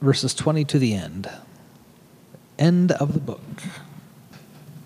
Verses 0.00 0.34
20 0.34 0.64
to 0.66 0.78
the 0.78 0.94
end. 0.94 1.30
End 2.58 2.92
of 2.92 3.14
the 3.14 3.20
book. 3.20 3.40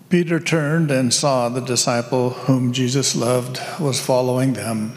Peter 0.09 0.39
turned 0.39 0.89
and 0.89 1.13
saw 1.13 1.49
the 1.49 1.61
disciple 1.61 2.31
whom 2.31 2.73
Jesus 2.73 3.15
loved 3.15 3.59
was 3.79 4.03
following 4.03 4.53
them. 4.53 4.93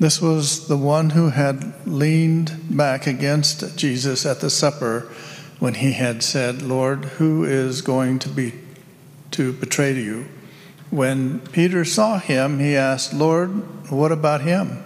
This 0.00 0.20
was 0.20 0.66
the 0.66 0.76
one 0.76 1.10
who 1.10 1.28
had 1.28 1.86
leaned 1.86 2.76
back 2.76 3.06
against 3.06 3.76
Jesus 3.76 4.24
at 4.24 4.40
the 4.40 4.50
supper 4.50 5.12
when 5.58 5.74
he 5.74 5.92
had 5.92 6.22
said, 6.22 6.62
Lord, 6.62 7.04
who 7.04 7.44
is 7.44 7.82
going 7.82 8.18
to 8.20 8.28
be 8.28 8.54
to 9.32 9.52
betray 9.52 9.92
you? 9.94 10.26
When 10.90 11.40
Peter 11.40 11.84
saw 11.84 12.18
him, 12.18 12.58
he 12.58 12.76
asked, 12.76 13.14
Lord, 13.14 13.90
what 13.90 14.10
about 14.10 14.40
him? 14.40 14.82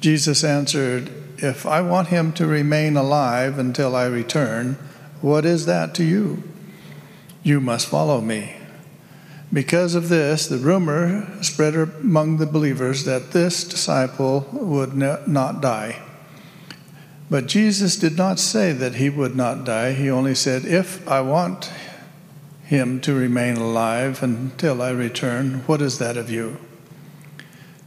Jesus 0.00 0.42
answered, 0.42 1.10
If 1.38 1.66
I 1.66 1.80
want 1.80 2.08
him 2.08 2.32
to 2.34 2.46
remain 2.46 2.96
alive 2.96 3.58
until 3.58 3.94
I 3.94 4.06
return, 4.06 4.78
what 5.20 5.44
is 5.44 5.66
that 5.66 5.94
to 5.96 6.04
you? 6.04 6.42
You 7.42 7.60
must 7.60 7.88
follow 7.88 8.20
me. 8.20 8.56
Because 9.52 9.94
of 9.94 10.08
this, 10.08 10.46
the 10.46 10.56
rumor 10.56 11.28
spread 11.42 11.74
among 11.74 12.38
the 12.38 12.46
believers 12.46 13.04
that 13.04 13.32
this 13.32 13.64
disciple 13.64 14.48
would 14.52 14.94
not 14.94 15.60
die. 15.60 16.00
But 17.28 17.46
Jesus 17.46 17.96
did 17.96 18.16
not 18.16 18.38
say 18.38 18.72
that 18.72 18.94
he 18.94 19.10
would 19.10 19.36
not 19.36 19.64
die. 19.64 19.92
He 19.92 20.10
only 20.10 20.34
said, 20.34 20.64
If 20.64 21.06
I 21.06 21.20
want 21.20 21.70
him 22.72 23.00
to 23.02 23.14
remain 23.14 23.56
alive 23.56 24.22
until 24.22 24.80
I 24.80 24.90
return, 24.90 25.60
what 25.66 25.80
is 25.82 25.98
that 25.98 26.16
of 26.16 26.30
you? 26.30 26.58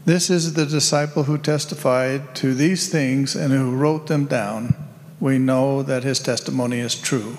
This 0.05 0.29
is 0.29 0.53
the 0.53 0.65
disciple 0.65 1.23
who 1.23 1.37
testified 1.37 2.35
to 2.35 2.53
these 2.53 2.89
things 2.89 3.35
and 3.35 3.51
who 3.51 3.75
wrote 3.75 4.07
them 4.07 4.25
down. 4.25 4.75
We 5.19 5.39
know 5.39 5.81
that 5.81 6.03
his 6.03 6.19
testimony 6.19 6.79
is 6.79 6.93
true. 6.93 7.37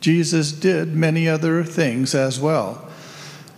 Jesus 0.00 0.52
did 0.52 0.94
many 0.94 1.28
other 1.28 1.64
things 1.64 2.14
as 2.14 2.38
well 2.38 2.86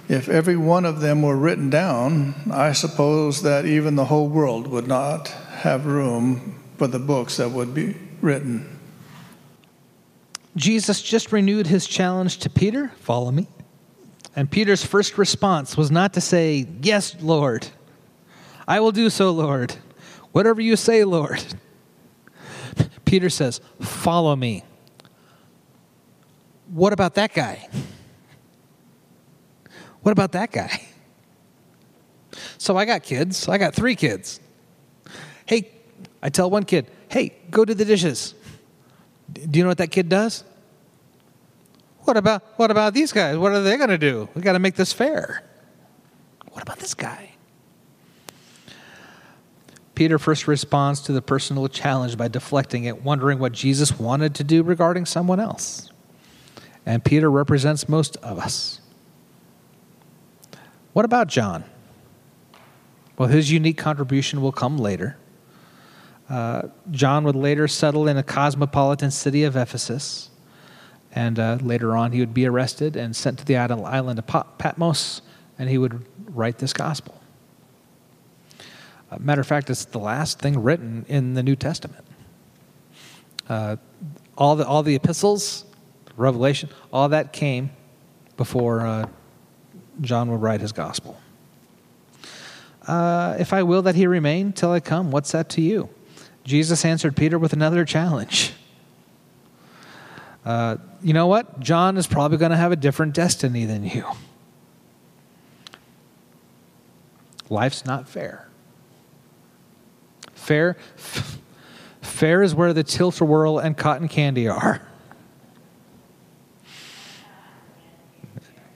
if 0.09 0.29
every 0.29 0.57
one 0.57 0.87
of 0.87 1.01
them 1.01 1.21
were 1.21 1.37
written 1.37 1.69
down, 1.69 2.35
I 2.51 2.73
suppose 2.73 3.43
that 3.43 3.67
even 3.67 3.95
the 3.95 4.07
whole 4.07 4.29
world 4.29 4.67
would 4.69 4.89
not 4.89 5.29
have 5.29 5.85
room 5.85 6.55
for 6.79 6.87
the 6.87 6.99
books 6.99 7.37
that 7.37 7.51
would 7.51 7.75
be 7.75 7.95
written. 8.23 8.78
Jesus 10.59 11.01
just 11.01 11.33
renewed 11.33 11.67
his 11.67 11.87
challenge 11.87 12.39
to 12.39 12.51
Peter 12.51 12.89
follow 13.01 13.31
me. 13.31 13.47
And 14.37 14.51
Peter's 14.51 14.85
first 14.85 15.17
response 15.17 15.77
was 15.77 15.91
not 15.91 16.13
to 16.15 16.21
say, 16.21 16.67
Yes, 16.83 17.17
Lord, 17.21 17.69
I 18.67 18.81
will 18.81 18.93
do 18.93 19.09
so, 19.09 19.31
Lord. 19.31 19.75
Whatever 20.33 20.61
you 20.61 20.77
say, 20.77 21.05
Lord. 21.05 21.43
Peter 23.05 23.31
says, 23.31 23.61
Follow 23.81 24.37
me. 24.37 24.65
What 26.69 26.93
about 26.93 27.15
that 27.15 27.33
guy? 27.33 27.69
What 30.03 30.13
about 30.13 30.33
that 30.33 30.53
guy? 30.53 30.83
So 32.59 32.77
I 32.77 32.85
got 32.85 33.03
kids. 33.03 33.49
I 33.49 33.59
got 33.59 33.75
three 33.75 33.95
kids. 33.95 34.41
Hey, 35.47 35.71
I 36.23 36.29
tell 36.29 36.51
one 36.51 36.65
kid, 36.65 36.91
hey, 37.09 37.37
go 37.51 37.65
do 37.65 37.73
the 37.75 37.85
dishes. 37.85 38.35
Do 39.33 39.59
you 39.59 39.65
know 39.65 39.69
what 39.69 39.79
that 39.79 39.91
kid 39.91 40.09
does? 40.09 40.45
What 42.09 42.17
about 42.17 42.43
what 42.57 42.71
about 42.71 42.95
these 42.95 43.13
guys? 43.13 43.37
What 43.37 43.53
are 43.53 43.61
they 43.61 43.77
going 43.77 43.91
to 43.91 43.99
do? 43.99 44.31
We 44.35 44.41
got 44.41 44.55
to 44.55 44.59
make 44.59 44.77
this 44.77 44.95
fair. 44.95 45.45
What 46.53 46.63
about 46.63 46.79
this 46.79 46.95
guy? 46.95 47.33
Peter 49.95 50.19
first 50.19 50.49
responds 50.49 51.03
to 51.03 51.13
the 51.13 51.21
personal 51.21 51.69
challenge 51.69 52.17
by 52.17 52.29
deflecting 52.29 52.85
it, 52.85 53.03
wondering 53.03 53.39
what 53.39 53.53
Jesus 53.53 53.99
wanted 53.99 54.35
to 54.37 54.43
do 54.43 54.63
regarding 54.63 55.05
someone 55.05 55.39
else. 55.39 55.91
And 56.87 57.05
Peter 57.05 57.31
represents 57.31 57.91
most 57.91 58.17
of 58.19 58.39
us. 58.39 58.81
What 60.95 61.05
about 61.05 61.29
John? 61.29 61.63
Well, 63.19 63.29
his 63.29 63.53
unique 63.53 63.77
contribution 63.77 64.41
will 64.41 64.53
come 64.53 64.79
later. 64.79 65.19
Uh, 66.31 66.69
John 66.91 67.25
would 67.25 67.37
later 67.37 67.69
settle 67.69 68.09
in 68.09 68.17
a 68.17 68.23
cosmopolitan 68.23 69.11
city 69.11 69.45
of 69.45 69.57
Ephesus, 69.57 70.31
and 71.15 71.39
uh, 71.39 71.59
later 71.61 71.97
on 71.97 72.13
he 72.13 72.21
would 72.21 72.35
be 72.35 72.47
arrested 72.47 72.97
and 72.97 73.15
sent 73.15 73.39
to 73.39 73.45
the 73.45 73.57
island 73.57 74.19
of 74.19 74.27
Patmos, 74.59 75.23
and 75.59 75.69
he 75.69 75.79
would 75.79 76.05
write 76.29 76.59
this 76.59 76.73
gospel. 76.73 77.21
Uh, 79.11 79.17
matter 79.19 79.41
of 79.41 79.47
fact, 79.47 79.71
it's 79.71 79.87
the 79.87 79.99
last 79.99 80.39
thing 80.39 80.63
written 80.63 81.07
in 81.09 81.35
the 81.35 81.43
New 81.43 81.57
Testament. 81.57 82.05
Uh, 83.49 83.77
all 84.37 84.55
the 84.57 84.67
all 84.67 84.83
the 84.83 84.95
epistles, 84.95 85.65
Revelation, 86.17 86.69
all 86.93 87.09
that 87.09 87.33
came 87.33 87.71
before 88.37 88.87
uh, 88.87 89.09
John 90.01 90.31
would 90.31 90.43
write 90.43 90.61
his 90.61 90.73
gospel. 90.73 91.19
Uh, 92.87 93.37
if 93.39 93.53
I 93.53 93.63
will 93.63 93.83
that 93.83 93.95
he 93.95 94.07
remain 94.07 94.53
till 94.53 94.73
I 94.73 94.81
come, 94.81 95.11
what's 95.11 95.33
that 95.33 95.49
to 95.51 95.61
you? 95.61 95.91
Jesus 96.45 96.85
answered 96.85 97.17
Peter 97.17 97.39
with 97.39 97.53
another 97.53 97.85
challenge. 97.85 98.55
Uh, 100.45 100.77
you 101.03 101.13
know 101.13 101.27
what? 101.27 101.61
John 101.61 101.97
is 101.97 102.07
probably 102.07 102.39
going 102.39 102.51
to 102.51 102.57
have 102.57 102.73
a 102.73 102.77
different 102.77 103.15
destiny 103.15 103.65
than 103.65 103.85
you. 103.85 104.05
Life's 107.51 107.85
not 107.85 108.09
fair. 108.09 108.49
Fair, 110.35 110.77
f- 110.97 111.39
fair 112.01 112.43
is 112.43 112.55
where 112.55 112.73
the 112.73 112.85
tilt-a-whirl 112.85 113.59
and 113.59 113.77
cotton 113.77 114.09
candy 114.09 114.49
are. 114.49 114.87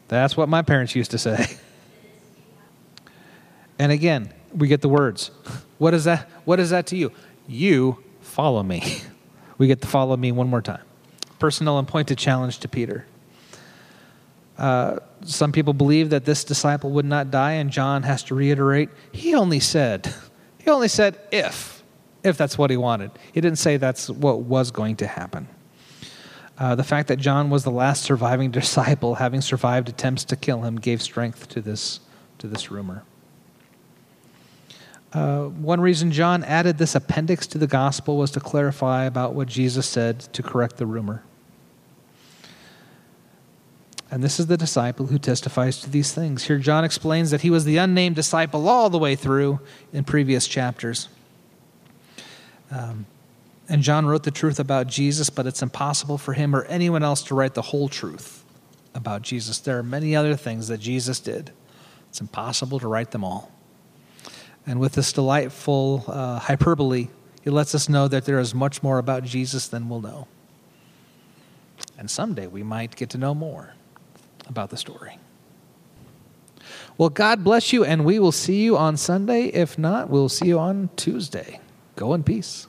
That's 0.08 0.36
what 0.36 0.48
my 0.48 0.60
parents 0.60 0.94
used 0.94 1.12
to 1.12 1.18
say. 1.18 1.46
And 3.78 3.90
again, 3.90 4.32
we 4.54 4.68
get 4.68 4.82
the 4.82 4.88
words. 4.88 5.30
What 5.78 5.94
is 5.94 6.04
that? 6.04 6.28
What 6.44 6.60
is 6.60 6.70
that 6.70 6.86
to 6.88 6.96
you? 6.96 7.12
You 7.48 8.02
follow 8.20 8.62
me. 8.62 9.00
We 9.58 9.68
get 9.68 9.80
to 9.82 9.86
follow 9.86 10.16
me 10.16 10.32
one 10.32 10.48
more 10.48 10.62
time. 10.62 10.82
Personal 11.42 11.80
and 11.80 11.88
pointed 11.88 12.18
challenge 12.18 12.60
to 12.60 12.68
Peter. 12.68 13.04
Uh, 14.56 15.00
some 15.24 15.50
people 15.50 15.72
believe 15.72 16.10
that 16.10 16.24
this 16.24 16.44
disciple 16.44 16.90
would 16.90 17.04
not 17.04 17.32
die, 17.32 17.54
and 17.54 17.68
John 17.68 18.04
has 18.04 18.22
to 18.24 18.36
reiterate. 18.36 18.90
He 19.10 19.34
only 19.34 19.58
said, 19.58 20.14
he 20.58 20.70
only 20.70 20.86
said 20.86 21.18
if, 21.32 21.82
if 22.22 22.38
that's 22.38 22.56
what 22.56 22.70
he 22.70 22.76
wanted. 22.76 23.10
He 23.32 23.40
didn't 23.40 23.58
say 23.58 23.76
that's 23.76 24.08
what 24.08 24.42
was 24.42 24.70
going 24.70 24.94
to 24.98 25.08
happen. 25.08 25.48
Uh, 26.58 26.76
the 26.76 26.84
fact 26.84 27.08
that 27.08 27.16
John 27.16 27.50
was 27.50 27.64
the 27.64 27.72
last 27.72 28.04
surviving 28.04 28.50
disciple, 28.60 29.16
having 29.16 29.40
survived 29.40 29.88
attempts 29.88 30.22
to 30.26 30.36
kill 30.36 30.62
him, 30.62 30.76
gave 30.76 31.02
strength 31.02 31.48
to 31.48 31.60
this, 31.60 31.98
to 32.38 32.46
this 32.46 32.70
rumor. 32.70 33.02
Uh, 35.12 35.46
one 35.46 35.80
reason 35.80 36.12
John 36.12 36.44
added 36.44 36.78
this 36.78 36.94
appendix 36.94 37.48
to 37.48 37.58
the 37.58 37.66
gospel 37.66 38.16
was 38.16 38.30
to 38.30 38.38
clarify 38.38 39.06
about 39.06 39.34
what 39.34 39.48
Jesus 39.48 39.88
said 39.88 40.20
to 40.34 40.40
correct 40.44 40.76
the 40.76 40.86
rumor. 40.86 41.24
And 44.12 44.22
this 44.22 44.38
is 44.38 44.46
the 44.46 44.58
disciple 44.58 45.06
who 45.06 45.18
testifies 45.18 45.80
to 45.80 45.88
these 45.88 46.12
things. 46.12 46.44
Here, 46.44 46.58
John 46.58 46.84
explains 46.84 47.30
that 47.30 47.40
he 47.40 47.48
was 47.48 47.64
the 47.64 47.78
unnamed 47.78 48.14
disciple 48.14 48.68
all 48.68 48.90
the 48.90 48.98
way 48.98 49.16
through 49.16 49.58
in 49.90 50.04
previous 50.04 50.46
chapters. 50.46 51.08
Um, 52.70 53.06
and 53.70 53.80
John 53.82 54.04
wrote 54.04 54.24
the 54.24 54.30
truth 54.30 54.60
about 54.60 54.86
Jesus, 54.86 55.30
but 55.30 55.46
it's 55.46 55.62
impossible 55.62 56.18
for 56.18 56.34
him 56.34 56.54
or 56.54 56.64
anyone 56.64 57.02
else 57.02 57.22
to 57.24 57.34
write 57.34 57.54
the 57.54 57.62
whole 57.62 57.88
truth 57.88 58.44
about 58.94 59.22
Jesus. 59.22 59.60
There 59.60 59.78
are 59.78 59.82
many 59.82 60.14
other 60.14 60.36
things 60.36 60.68
that 60.68 60.78
Jesus 60.78 61.18
did, 61.18 61.50
it's 62.10 62.20
impossible 62.20 62.78
to 62.80 62.88
write 62.88 63.12
them 63.12 63.24
all. 63.24 63.50
And 64.66 64.78
with 64.78 64.92
this 64.92 65.10
delightful 65.14 66.04
uh, 66.06 66.38
hyperbole, 66.38 67.08
he 67.42 67.48
lets 67.48 67.74
us 67.74 67.88
know 67.88 68.08
that 68.08 68.26
there 68.26 68.40
is 68.40 68.54
much 68.54 68.82
more 68.82 68.98
about 68.98 69.24
Jesus 69.24 69.68
than 69.68 69.88
we'll 69.88 70.02
know. 70.02 70.28
And 71.96 72.10
someday 72.10 72.46
we 72.46 72.62
might 72.62 72.94
get 72.94 73.08
to 73.10 73.18
know 73.18 73.34
more 73.34 73.72
about 74.48 74.70
the 74.70 74.76
story. 74.76 75.18
Well, 76.98 77.08
God 77.08 77.42
bless 77.42 77.72
you, 77.72 77.84
and 77.84 78.04
we 78.04 78.18
will 78.18 78.32
see 78.32 78.62
you 78.62 78.76
on 78.76 78.96
Sunday. 78.96 79.46
If 79.46 79.78
not, 79.78 80.10
we'll 80.10 80.28
see 80.28 80.46
you 80.46 80.58
on 80.58 80.90
Tuesday. 80.96 81.60
Go 81.96 82.14
in 82.14 82.22
peace. 82.22 82.66